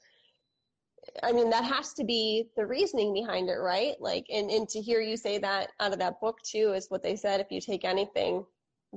[1.22, 3.94] I mean, that has to be the reasoning behind it, right?
[4.00, 7.02] Like and, and to hear you say that out of that book too is what
[7.02, 8.44] they said if you take anything,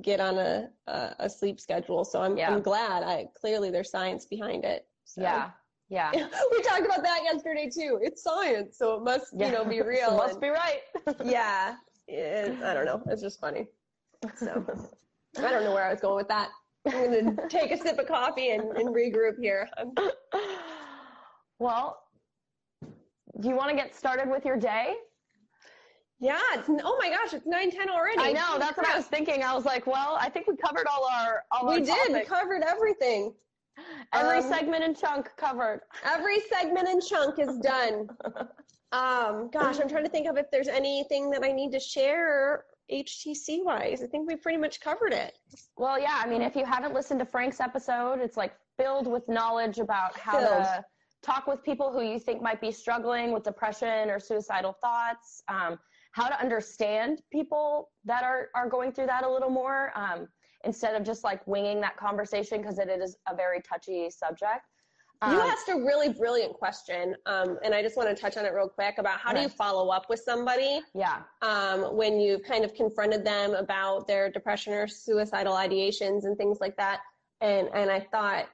[0.02, 2.04] get on a a, a sleep schedule.
[2.04, 2.52] So I'm Yeah.
[2.52, 3.02] I'm glad.
[3.02, 4.86] I clearly there's science behind it.
[5.04, 5.20] So.
[5.22, 5.50] Yeah.
[5.90, 6.10] Yeah.
[6.50, 7.98] we talked about that yesterday too.
[8.02, 10.16] It's science, so it must, you know, be real.
[10.16, 10.80] Must and- be right.
[11.24, 11.76] yeah.
[12.06, 13.02] It, I don't know.
[13.06, 13.66] It's just funny.
[14.36, 14.64] So
[15.38, 16.48] I don't know where I was going with that.
[16.86, 19.68] I'm gonna take a sip of coffee and, and regroup here.
[21.58, 21.98] Well,
[23.40, 24.94] do you want to get started with your day?
[26.20, 26.38] yeah.
[26.54, 28.20] It's, oh my gosh, it's nine ten already.
[28.20, 28.58] I know.
[28.58, 29.42] That's what I was thinking.
[29.42, 32.12] I was like, well, I think we covered all our all We our did.
[32.12, 33.34] We covered everything.
[34.12, 35.82] Every um, segment and chunk covered.
[36.04, 38.08] Every segment and chunk is done.
[38.90, 42.64] Um, gosh, I'm trying to think of if there's anything that I need to share
[42.92, 44.02] HTC wise.
[44.02, 45.38] I think we pretty much covered it.
[45.76, 46.20] Well, yeah.
[46.22, 50.16] I mean, if you haven't listened to Frank's episode, it's like filled with knowledge about
[50.18, 50.64] how Filled.
[50.64, 50.84] to
[51.22, 55.42] talk with people who you think might be struggling with depression or suicidal thoughts.
[55.48, 55.78] Um,
[56.12, 60.26] how to understand people that are are going through that a little more um,
[60.64, 64.62] instead of just like winging that conversation because it is a very touchy subject.
[65.26, 68.46] You Um, asked a really brilliant question, um, and I just want to touch on
[68.46, 71.22] it real quick about how do you follow up with somebody yeah.
[71.42, 76.58] um, when you've kind of confronted them about their depression or suicidal ideations and things
[76.60, 77.00] like that.
[77.40, 78.46] And and I thought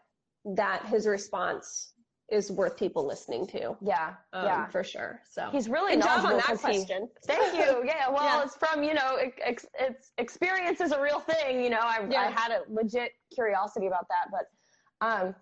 [0.57, 1.93] that his response
[2.31, 4.15] is worth people listening to, Yeah.
[4.33, 4.67] um, yeah.
[4.69, 5.21] for sure.
[5.31, 7.11] So He's really good job on that 'cause he- question.
[7.27, 7.83] Thank you.
[7.85, 8.09] Yeah.
[8.09, 8.43] Well, Yeah.
[8.43, 11.63] it's from you know, ex- it's experience is a real thing.
[11.63, 12.23] You know, I, Yeah.
[12.23, 15.35] I had a legit curiosity about that, but um,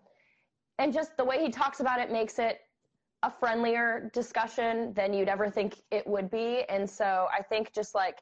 [0.82, 2.58] and just the way he talks about it makes it
[3.22, 6.64] a friendlier discussion than you'd ever think it would be.
[6.68, 8.18] And so I think just like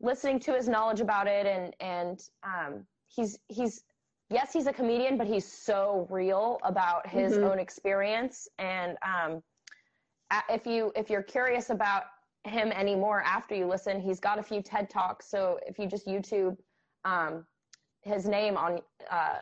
[0.00, 3.84] listening to his knowledge about it and and um, he's he's
[4.28, 7.44] yes he's a comedian but he's so real about his Mhm.
[7.44, 9.42] own experience and um,
[10.50, 12.04] if you if you're curious about
[12.44, 16.06] him anymore after you listen he's got a few ted talks so if you just
[16.06, 16.58] youtube
[17.06, 17.46] um,
[18.02, 18.80] his name on
[19.10, 19.38] uh,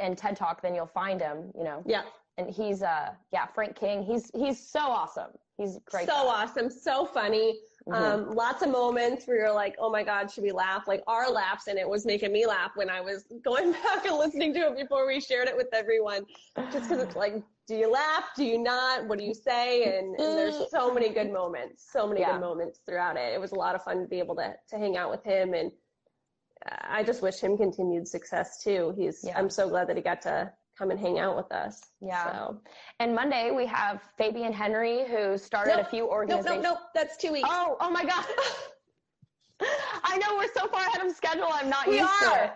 [0.00, 2.02] and ted talk then you'll find him you know Yeah,
[2.38, 6.42] and he's uh yeah frank king he's he's so awesome he's great so guy.
[6.42, 7.58] awesome, so funny.
[7.88, 7.94] Mhm.
[7.94, 10.86] Um, lots of moments where you're like, oh my God, should we laugh?
[10.86, 14.16] Like our laughs, and it was making me laugh when I was going back and
[14.18, 16.26] listening to it before we shared it with everyone.
[16.70, 17.34] Just because it's like,
[17.68, 18.24] do you laugh?
[18.36, 19.06] Do you not?
[19.06, 19.98] What do you say?
[19.98, 22.32] And, and there's so many good moments, so many Yeah.
[22.32, 23.32] good moments throughout it.
[23.32, 25.54] It was a lot of fun to be able to, to hang out with him.
[25.54, 25.70] And
[26.64, 28.92] I just wish him continued success too.
[28.96, 29.38] He's, Yeah.
[29.38, 31.80] I'm so glad that he got to come and hang out with us.
[32.00, 32.24] Yeah.
[32.32, 32.60] So.
[33.00, 35.86] and monday we have fabian henry who started Nope.
[35.86, 36.88] a few organizations nope, nope.
[36.94, 37.48] That's two weeks.
[37.50, 38.24] oh oh my god
[40.04, 42.44] i know we're so far ahead of schedule i'm not We used to are.
[42.44, 42.52] it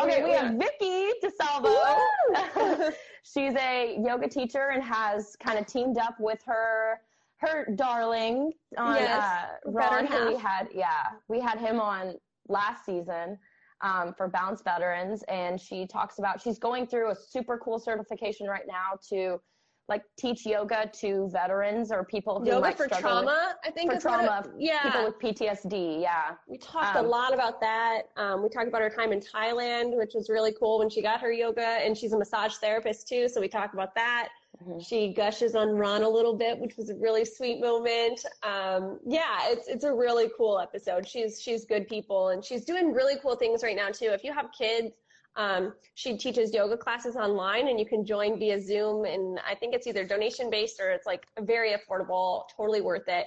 [0.00, 2.92] okay We- we have vicky desalvo
[3.22, 7.00] she's a yoga teacher and has kind of teamed up with her
[7.38, 12.14] her darling on Yes, uh, better Ron, we had yeah we had him on
[12.48, 13.38] last season
[13.82, 18.46] um, for Bounce Veterans, and she talks about she's going through a super cool certification
[18.46, 19.40] right now to
[19.88, 23.70] like teach yoga to veterans or people who Yoga might for struggle with- trauma, I
[23.70, 23.90] think.
[23.90, 24.82] for is what it- trauma, yeah.
[24.84, 26.00] people with PTSD.
[26.00, 28.02] Yeah, we talked um, a lot about that.
[28.16, 31.20] Um, we talked about her time in Thailand, which was really cool when she got
[31.20, 33.28] her yoga, and she's a massage therapist too.
[33.28, 34.28] So we talked about that.
[34.62, 34.86] Mhm.
[34.86, 38.24] She gushes on Ron a little bit, which was a really sweet moment.
[38.42, 41.06] Um, yeah, it's it's a really cool episode.
[41.08, 44.06] She's she's good people, and she's doing really cool things right now too.
[44.06, 44.94] If you have kids,
[45.36, 49.04] um, she teaches yoga classes online, and you can join via Zoom.
[49.04, 53.26] And I think it's either donation based or it's like very affordable, totally worth it.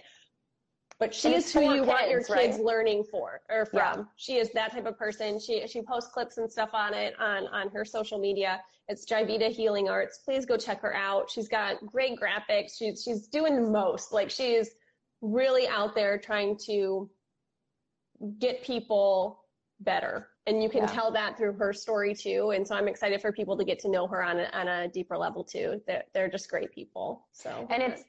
[0.97, 2.59] But she is who you want your kids, right?
[2.59, 3.79] learning for or from.
[3.79, 4.03] Yeah.
[4.15, 5.39] She is that type of person.
[5.39, 8.61] She she posts clips and stuff on it on on her social media.
[8.87, 10.19] It's Jaivita Healing Arts.
[10.19, 11.29] Please go check her out.
[11.29, 12.77] She's got great graphics.
[12.77, 14.13] She's she's doing the most.
[14.13, 14.71] Like she's
[15.21, 17.09] really out there trying to
[18.39, 19.41] get people
[19.81, 20.29] better.
[20.47, 20.87] And you can Yeah.
[20.87, 22.51] tell that through her story too.
[22.51, 24.87] And so I'm excited for people to get to know her on a, on a
[24.87, 25.81] deeper level too.
[25.87, 27.25] They're, they're just great people.
[27.33, 28.03] So and it's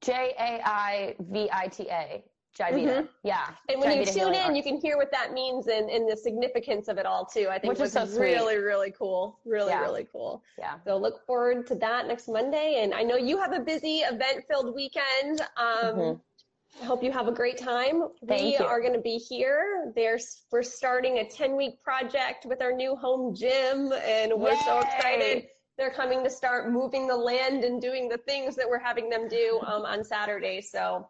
[0.00, 2.22] J A I V I T A.
[2.58, 3.02] Jaivita.
[3.02, 3.08] Mhm.
[3.22, 3.50] Yeah.
[3.68, 4.56] And when you tune in, Arts.
[4.56, 7.46] you can hear what that means and, and the significance of it all too.
[7.48, 9.38] I think Which is so really, really cool.
[9.44, 9.82] Really, Yeah.
[9.82, 10.42] really cool.
[10.58, 10.74] Yeah.
[10.84, 12.82] So look forward to that next Monday.
[12.82, 15.40] And I know you have a busy event filled weekend.
[15.56, 16.20] Um, Mhm.
[16.82, 18.08] I hope you have a great time.
[18.26, 18.64] Thank we you.
[18.64, 19.92] are going to be here.
[19.94, 24.80] There's, we're starting a 10 week project with our new home gym and we're so
[24.80, 25.48] excited.
[25.78, 29.28] They're coming to start moving the land and doing the things that we're having them
[29.28, 30.60] do um, on Saturday.
[30.60, 31.08] So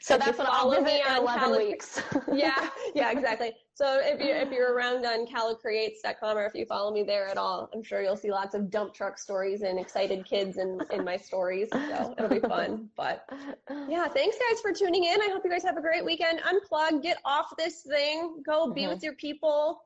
[0.00, 2.02] So If that's what all of me on 11 Cali- weeks.
[2.32, 3.54] yeah, yeah, exactly.
[3.74, 7.38] So if you if you're around on calocreates.com or if you follow me there at
[7.38, 11.04] all, I'm sure you'll see lots of dump truck stories and excited kids in in
[11.04, 11.68] my stories.
[11.70, 12.90] So it'll be fun.
[12.96, 13.24] But
[13.88, 15.20] yeah, thanks guys for tuning in.
[15.20, 16.40] I hope you guys have a great weekend.
[16.40, 18.88] Unplug, get off this thing, go be Mhm.
[18.88, 19.84] with your people,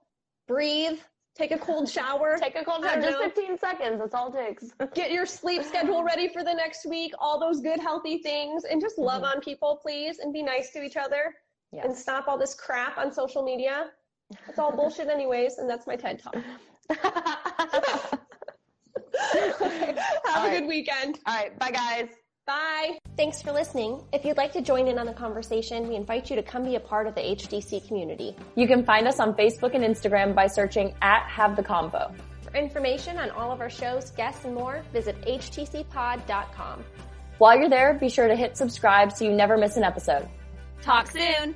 [0.49, 0.99] breathe,
[1.35, 2.37] take a cold shower.
[2.41, 3.25] Take a cold uh, shower, just know.
[3.25, 3.99] 15 seconds.
[3.99, 4.73] That's all it takes.
[4.95, 8.81] get your sleep schedule ready for the next week, all those good healthy things, and
[8.81, 9.37] just love mm-hmm.
[9.37, 11.35] on people, please, and be nice to each other
[11.73, 13.87] and stop all this crap on social media.
[14.49, 16.37] It's all bullshit anyways, and that's my TED talk.
[19.61, 20.59] Okay, Have All a right.
[20.59, 21.19] good weekend.
[21.27, 21.59] all right.
[21.59, 22.09] Bye, guys.
[22.47, 22.99] Bye.
[23.15, 24.03] Thanks for listening.
[24.15, 26.77] If you'd like to join in on the conversation, we invite you to come be
[26.77, 28.35] a part of the HTC community.
[28.55, 32.15] You can find us on Facebook and Instagram by searching at Have the Convo.
[32.43, 36.85] For information on all of our shows, guests, and more, visit htcpod.com.
[37.37, 40.27] While you're there, be sure to hit subscribe so you never miss an episode.
[40.81, 41.55] Talk soon.